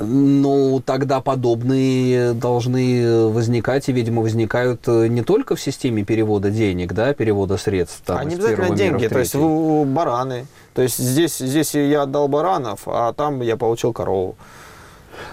Ну, 0.01 0.81
тогда 0.85 1.21
подобные 1.21 2.33
должны 2.33 3.27
возникать, 3.27 3.89
и, 3.89 3.91
видимо, 3.91 4.21
возникают 4.21 4.87
э, 4.87 5.07
не 5.07 5.21
только 5.21 5.55
в 5.55 5.61
системе 5.61 6.03
перевода 6.03 6.49
денег, 6.49 6.93
да, 6.93 7.13
перевода 7.13 7.57
средств. 7.57 8.01
Там, 8.05 8.17
а 8.17 8.23
не 8.23 8.35
обязательно 8.35 8.75
деньги, 8.75 9.07
то 9.07 9.19
есть 9.19 9.35
бараны. 9.35 10.45
То 10.73 10.81
есть 10.81 10.97
здесь, 10.97 11.37
здесь 11.37 11.73
я 11.73 12.03
отдал 12.03 12.27
баранов, 12.27 12.81
а 12.85 13.13
там 13.13 13.41
я 13.41 13.57
получил 13.57 13.93
корову. 13.93 14.35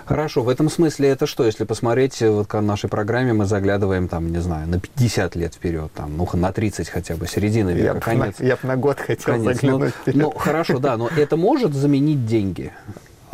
Хорошо, 0.06 0.42
в 0.42 0.48
этом 0.48 0.70
смысле 0.70 1.08
это 1.10 1.26
что, 1.26 1.44
если 1.44 1.64
посмотреть, 1.64 2.20
э, 2.22 2.30
вот 2.30 2.52
в 2.52 2.60
нашей 2.60 2.88
программе 2.88 3.32
мы 3.32 3.46
заглядываем, 3.46 4.08
там, 4.08 4.30
не 4.30 4.38
знаю, 4.38 4.68
на 4.68 4.80
50 4.80 5.36
лет 5.36 5.54
вперед, 5.54 5.90
там, 5.94 6.16
ну, 6.16 6.28
на 6.32 6.52
30 6.52 6.88
хотя 6.88 7.16
бы, 7.16 7.26
середина 7.26 7.70
века, 7.70 7.94
я 7.94 8.00
конец. 8.00 8.38
На, 8.38 8.44
я 8.44 8.56
бы 8.56 8.68
на 8.68 8.76
год 8.76 8.98
хотел 8.98 9.34
конец. 9.34 9.56
заглянуть 9.56 9.94
ну, 9.96 10.02
вперед. 10.02 10.22
Ну, 10.22 10.30
хорошо, 10.30 10.78
да, 10.78 10.96
но 10.96 11.08
это 11.08 11.36
может 11.36 11.74
заменить 11.74 12.26
деньги? 12.26 12.72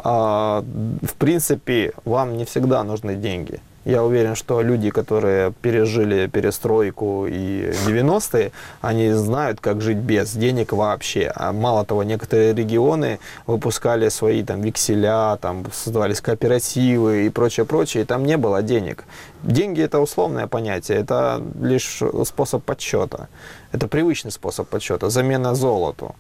А, 0.05 0.63
в 1.03 1.15
принципе, 1.15 1.93
вам 2.05 2.37
не 2.37 2.45
всегда 2.45 2.85
нужны 2.85 3.17
деньги. 3.17 3.61
Я 3.87 4.03
уверен, 4.03 4.35
что 4.35 4.63
люди, 4.63 4.91
которые 4.91 5.53
пережили 5.53 6.27
перестройку 6.27 7.27
и 7.27 7.71
90-е, 7.87 8.53
они 8.81 9.13
знают, 9.13 9.61
как 9.61 9.83
жить 9.83 9.99
без 9.99 10.33
денег 10.33 10.73
вообще. 10.73 11.31
А 11.35 11.53
мало 11.53 11.85
того, 11.85 12.03
некоторые 12.03 12.55
регионы 12.55 13.19
выпускали 13.47 14.09
свои 14.09 14.43
там 14.43 14.63
векселя, 14.63 15.37
там 15.37 15.65
создавались 15.73 16.23
кооперативы 16.23 17.27
и 17.27 17.29
прочее, 17.29 17.67
прочее, 17.67 18.05
и 18.05 18.07
там 18.07 18.25
не 18.25 18.39
было 18.39 18.63
денег. 18.63 19.05
Деньги 19.43 19.83
это 19.83 20.01
условное 20.01 20.47
понятие, 20.47 20.99
это 20.99 21.43
лишь 21.61 22.03
способ 22.25 22.63
подсчета. 22.65 23.29
Это 23.73 23.87
привычный 23.87 24.33
способ 24.33 24.67
подсчета, 24.67 25.11
замена 25.11 25.55
золоту. 25.55 26.15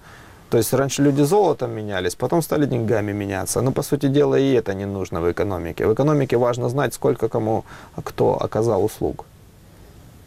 То 0.50 0.58
есть 0.58 0.72
раньше 0.72 1.02
люди 1.02 1.22
золотом 1.22 1.72
менялись, 1.72 2.14
потом 2.14 2.42
стали 2.42 2.66
деньгами 2.66 3.12
меняться. 3.12 3.60
Но, 3.60 3.72
по 3.72 3.82
сути 3.82 4.06
дела, 4.06 4.38
и 4.38 4.52
это 4.52 4.74
не 4.74 4.84
нужно 4.84 5.20
в 5.20 5.30
экономике. 5.30 5.86
В 5.86 5.94
экономике 5.94 6.36
важно 6.36 6.68
знать, 6.68 6.94
сколько 6.94 7.28
кому 7.28 7.64
кто 8.04 8.40
оказал 8.40 8.84
услуг. 8.84 9.24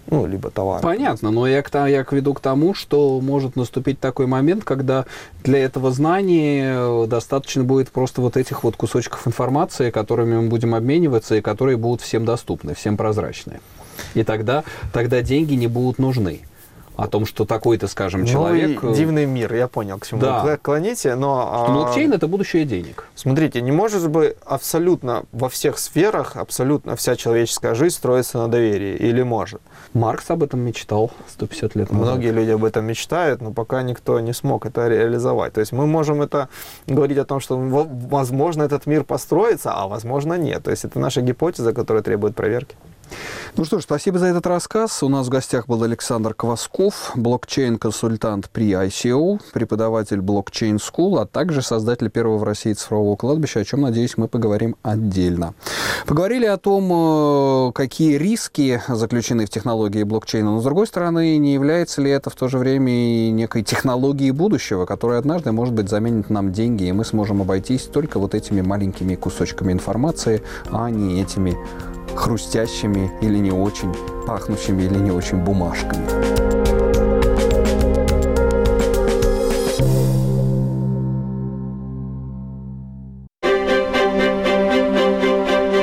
Ну, 0.09 0.25
либо 0.25 0.49
товар. 0.49 0.81
Понятно, 0.81 1.31
но 1.31 1.47
я, 1.47 1.63
я 1.87 2.05
веду 2.11 2.33
к 2.33 2.39
тому, 2.39 2.73
что 2.73 3.19
может 3.19 3.57
наступить 3.57 3.99
такой 3.99 4.25
момент, 4.25 4.63
когда 4.63 5.05
для 5.43 5.59
этого 5.59 5.91
знания 5.91 6.75
э, 6.77 7.07
достаточно 7.07 7.65
будет 7.65 7.89
просто 7.91 8.21
вот 8.21 8.37
этих 8.37 8.63
вот 8.63 8.77
кусочков 8.77 9.27
информации, 9.27 9.91
которыми 9.91 10.37
мы 10.37 10.47
будем 10.47 10.75
обмениваться, 10.75 11.35
и 11.35 11.41
которые 11.41 11.75
будут 11.75 12.01
всем 12.01 12.23
доступны, 12.23 12.73
всем 12.73 12.95
прозрачны. 12.95 13.59
И 14.13 14.23
тогда, 14.23 14.63
тогда 14.93 15.21
деньги 15.21 15.55
не 15.55 15.67
будут 15.67 15.99
нужны 15.99 16.46
о 16.97 17.07
том, 17.07 17.27
что 17.27 17.45
такой-то, 17.45 17.87
скажем, 17.87 18.21
ну 18.21 18.27
человек... 18.27 18.81
Ну, 18.81 18.93
дивный 18.93 19.27
мир, 19.27 19.53
я 19.53 19.67
понял, 19.67 19.99
к 19.99 20.07
чему 20.07 20.19
да. 20.19 20.43
вы 20.43 20.57
клоните, 20.57 21.13
но... 21.15 21.63
Что 21.63 21.73
блокчейн– 21.73 22.11
это 22.13 22.27
будущее 22.27 22.65
денег. 22.65 23.07
Смотрите, 23.13 23.61
не 23.61 23.71
может 23.71 24.09
быть 24.09 24.35
абсолютно 24.43 25.23
во 25.31 25.47
всех 25.47 25.77
сферах, 25.77 26.35
абсолютно 26.35 26.95
вся 26.95 27.15
человеческая 27.15 27.75
жизнь 27.75 27.95
строится 27.95 28.39
на 28.39 28.47
доверии, 28.47 28.95
или 28.95 29.21
может? 29.21 29.61
Маркс 29.93 30.31
об 30.31 30.41
этом 30.41 30.61
мечтал 30.61 31.11
150 31.29 31.75
лет 31.75 31.91
назад. 31.91 32.07
Многие 32.07 32.31
люди 32.31 32.49
об 32.49 32.65
этом 32.65 32.85
мечтают, 32.85 33.41
но 33.41 33.51
пока 33.51 33.83
никто 33.83 34.19
не 34.19 34.33
смог 34.33 34.65
это 34.65 34.87
реализовать. 34.87 35.53
То 35.53 35.59
есть 35.59 35.71
мы 35.71 35.85
можем 35.85 36.23
это 36.23 36.49
говорить 36.87 37.19
о 37.19 37.25
том, 37.25 37.39
что 37.39 37.57
возможно 37.57 38.63
этот 38.63 38.87
мир 38.87 39.03
построится, 39.03 39.71
а 39.71 39.87
возможно 39.87 40.33
нет. 40.33 40.63
То 40.63 40.71
есть 40.71 40.83
это 40.83 40.99
наша 40.99 41.21
гипотеза, 41.21 41.73
которая 41.73 42.01
требует 42.01 42.35
проверки. 42.35 42.75
Ну 43.55 43.65
что 43.65 43.79
ж, 43.79 43.83
спасибо 43.83 44.19
за 44.19 44.27
этот 44.27 44.45
рассказ. 44.45 45.01
У 45.01 45.09
нас 45.09 45.25
в 45.25 45.29
гостях 45.29 45.67
был 45.67 45.81
Александр 45.81 46.35
Квасков, 46.35 47.11
блокчейн-консультант 47.15 48.49
при 48.51 48.71
ICO, 48.71 49.39
преподаватель 49.51 50.21
блокчейн 50.21 50.77
School, 50.77 51.19
а 51.19 51.25
также 51.25 51.63
создатель 51.63 52.11
первого 52.11 52.37
в 52.37 52.43
России 52.43 52.73
цифрового 52.73 53.15
кладбища, 53.15 53.61
о 53.61 53.65
чем, 53.65 53.81
надеюсь, 53.81 54.15
мы 54.15 54.27
поговорим 54.27 54.75
отдельно. 54.83 55.55
Поговорили 56.05 56.45
о 56.45 56.57
том, 56.57 57.69
э, 57.69 57.71
какие 57.73 58.17
риски 58.17 58.81
заключены 58.87 59.47
в 59.47 59.49
технологии 59.49 60.03
блокчейна, 60.03 60.51
но, 60.51 60.61
с 60.61 60.63
другой 60.63 60.85
стороны, 60.85 61.37
не 61.37 61.53
является 61.53 62.01
ли 62.01 62.11
это 62.11 62.29
в 62.29 62.35
то 62.35 62.47
же 62.47 62.59
время 62.59 62.91
и 62.91 63.31
некой 63.31 63.63
технологией 63.63 64.31
будущего, 64.31 64.85
которая 64.85 65.17
однажды, 65.17 65.51
может 65.51 65.73
быть, 65.73 65.89
заменит 65.89 66.29
нам 66.29 66.51
деньги, 66.51 66.83
и 66.83 66.91
мы 66.91 67.03
сможем 67.05 67.41
обойтись 67.41 67.83
только 67.83 68.19
вот 68.19 68.35
этими 68.35 68.61
маленькими 68.61 69.15
кусочками 69.15 69.73
информации, 69.73 70.43
а 70.71 70.89
не 70.91 71.21
этими 71.21 71.57
хрустящими 72.17 73.11
или 73.21 73.37
не 73.37 73.51
очень, 73.51 73.93
пахнущими 74.25 74.83
или 74.83 74.97
не 74.97 75.11
очень 75.11 75.37
бумажками. 75.37 76.07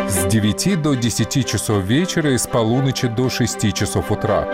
С 0.09 0.27
9 0.27 0.83
до 0.83 0.95
10 0.95 1.47
часов 1.47 1.85
вечера 1.85 2.33
и 2.33 2.39
с 2.39 2.47
полуночи 2.47 3.09
до 3.09 3.31
6 3.31 3.73
часов 3.73 4.11
утра. 4.11 4.47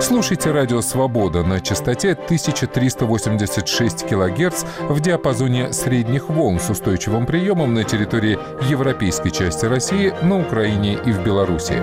Слушайте 0.00 0.52
«Радио 0.52 0.80
Свобода» 0.80 1.42
на 1.42 1.60
частоте 1.60 2.12
1386 2.12 4.06
кГц 4.06 4.64
в 4.88 5.00
диапазоне 5.00 5.72
средних 5.72 6.28
волн 6.28 6.60
с 6.60 6.70
устойчивым 6.70 7.26
приемом 7.26 7.74
на 7.74 7.84
территории 7.84 8.38
европейской 8.68 9.30
части 9.30 9.66
России, 9.66 10.14
на 10.22 10.40
Украине 10.40 10.94
и 11.04 11.10
в 11.10 11.22
Беларуси. 11.24 11.82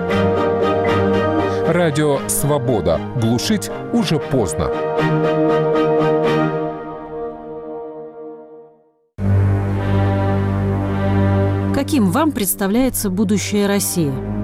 Радио 1.68 2.20
«Свобода». 2.30 3.00
Глушить 3.22 3.70
уже 3.92 4.20
поздно. 4.20 4.70
Каким 11.74 12.12
вам 12.12 12.32
представляется 12.32 13.10
будущее 13.10 13.68
России? 13.68 14.35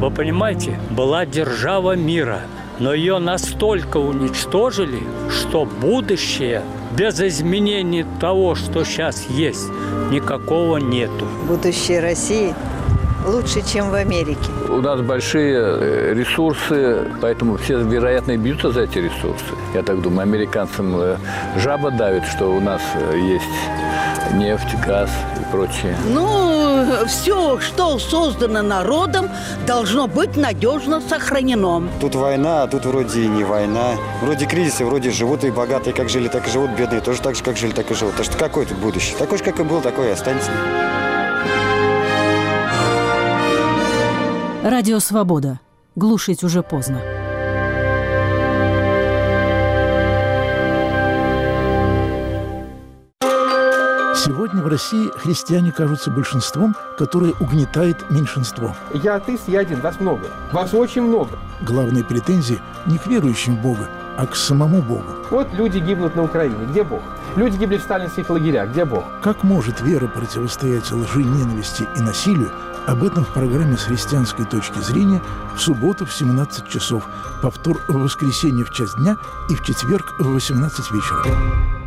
Вы 0.00 0.10
понимаете, 0.10 0.80
была 0.90 1.26
держава 1.26 1.94
мира, 1.94 2.40
но 2.78 2.94
ее 2.94 3.18
настолько 3.18 3.98
уничтожили, 3.98 5.02
что 5.28 5.66
будущее 5.66 6.62
без 6.96 7.20
изменений 7.20 8.06
того, 8.18 8.54
что 8.54 8.82
сейчас 8.84 9.26
есть, 9.28 9.68
никакого 10.10 10.78
нету. 10.78 11.26
Будущее 11.46 12.00
России 12.00 12.54
лучше, 13.26 13.60
чем 13.60 13.90
в 13.90 13.94
Америке. 13.94 14.50
У 14.70 14.80
нас 14.80 15.02
большие 15.02 15.54
э, 15.54 16.14
ресурсы, 16.14 17.06
поэтому 17.20 17.58
все, 17.58 17.78
вероятно, 17.82 18.38
бьются 18.38 18.70
за 18.70 18.84
эти 18.84 18.98
ресурсы. 18.98 19.54
Я 19.74 19.82
так 19.82 20.00
думаю, 20.00 20.22
американцам 20.22 20.96
э, 20.96 21.16
жаба 21.58 21.90
давит, 21.90 22.24
что 22.24 22.46
у 22.46 22.60
нас 22.60 22.80
э, 22.94 23.18
есть 23.18 24.34
нефть, 24.34 24.74
газ 24.86 25.10
и 25.38 25.39
прочее. 25.50 25.96
Ну, 26.08 26.86
все, 27.06 27.58
что 27.60 27.98
создано 27.98 28.62
народом, 28.62 29.28
должно 29.66 30.06
быть 30.06 30.36
надежно 30.36 31.00
сохранено. 31.00 31.82
Тут 32.00 32.14
война, 32.14 32.62
а 32.62 32.66
тут 32.66 32.86
вроде 32.86 33.22
и 33.22 33.28
не 33.28 33.44
война. 33.44 33.92
Вроде 34.22 34.46
кризисы, 34.46 34.84
вроде 34.84 35.10
живут 35.10 35.44
и 35.44 35.50
богатые, 35.50 35.94
как 35.94 36.08
жили, 36.08 36.28
так 36.28 36.48
и 36.48 36.50
живут, 36.50 36.70
бедные 36.72 37.00
тоже 37.00 37.20
так 37.20 37.34
же, 37.34 37.42
как 37.42 37.56
жили, 37.56 37.72
так 37.72 37.90
и 37.90 37.94
живут. 37.94 38.16
Так 38.16 38.24
что 38.24 38.38
какое 38.38 38.66
тут 38.66 38.78
будущее? 38.78 39.16
Такой 39.18 39.38
же, 39.38 39.44
как 39.44 39.60
и 39.60 39.62
был, 39.62 39.80
такой 39.80 40.08
и 40.08 40.10
останется. 40.10 40.50
Радио 44.62 44.98
«Свобода». 44.98 45.60
Глушить 45.96 46.44
уже 46.44 46.62
поздно. 46.62 47.00
Сегодня 54.22 54.62
в 54.62 54.66
России 54.66 55.10
христиане 55.16 55.72
кажутся 55.72 56.10
большинством, 56.10 56.76
которое 56.98 57.32
угнетает 57.40 58.10
меньшинство. 58.10 58.76
Я 58.92 59.14
атеист, 59.14 59.48
я 59.48 59.60
один, 59.60 59.80
вас 59.80 59.98
много. 59.98 60.26
Вас 60.52 60.74
очень 60.74 61.00
много. 61.00 61.38
Главные 61.62 62.04
претензии 62.04 62.60
не 62.84 62.98
к 62.98 63.06
верующим 63.06 63.56
в 63.56 63.62
Бога, 63.62 63.88
а 64.18 64.26
к 64.26 64.36
самому 64.36 64.82
Богу. 64.82 65.06
Вот 65.30 65.50
люди 65.54 65.78
гибнут 65.78 66.16
на 66.16 66.24
Украине. 66.24 66.66
Где 66.66 66.84
Бог? 66.84 67.00
Люди 67.34 67.56
гибли 67.56 67.78
в 67.78 67.82
сталинских 67.82 68.28
лагерях. 68.28 68.68
Где 68.72 68.84
Бог? 68.84 69.04
Как 69.22 69.42
может 69.42 69.80
вера 69.80 70.06
противостоять 70.06 70.92
лжи, 70.92 71.22
ненависти 71.22 71.88
и 71.96 72.00
насилию? 72.02 72.52
Об 72.86 73.02
этом 73.02 73.24
в 73.24 73.32
программе 73.32 73.78
«С 73.78 73.84
христианской 73.84 74.44
точки 74.44 74.80
зрения» 74.80 75.22
в 75.56 75.62
субботу 75.62 76.04
в 76.04 76.12
17 76.12 76.68
часов, 76.68 77.08
повтор 77.40 77.80
в 77.88 77.94
воскресенье 77.94 78.66
в 78.66 78.70
час 78.70 78.96
дня 78.96 79.16
и 79.48 79.54
в 79.54 79.64
четверг 79.64 80.12
в 80.18 80.30
18 80.30 80.90
вечера. 80.90 81.79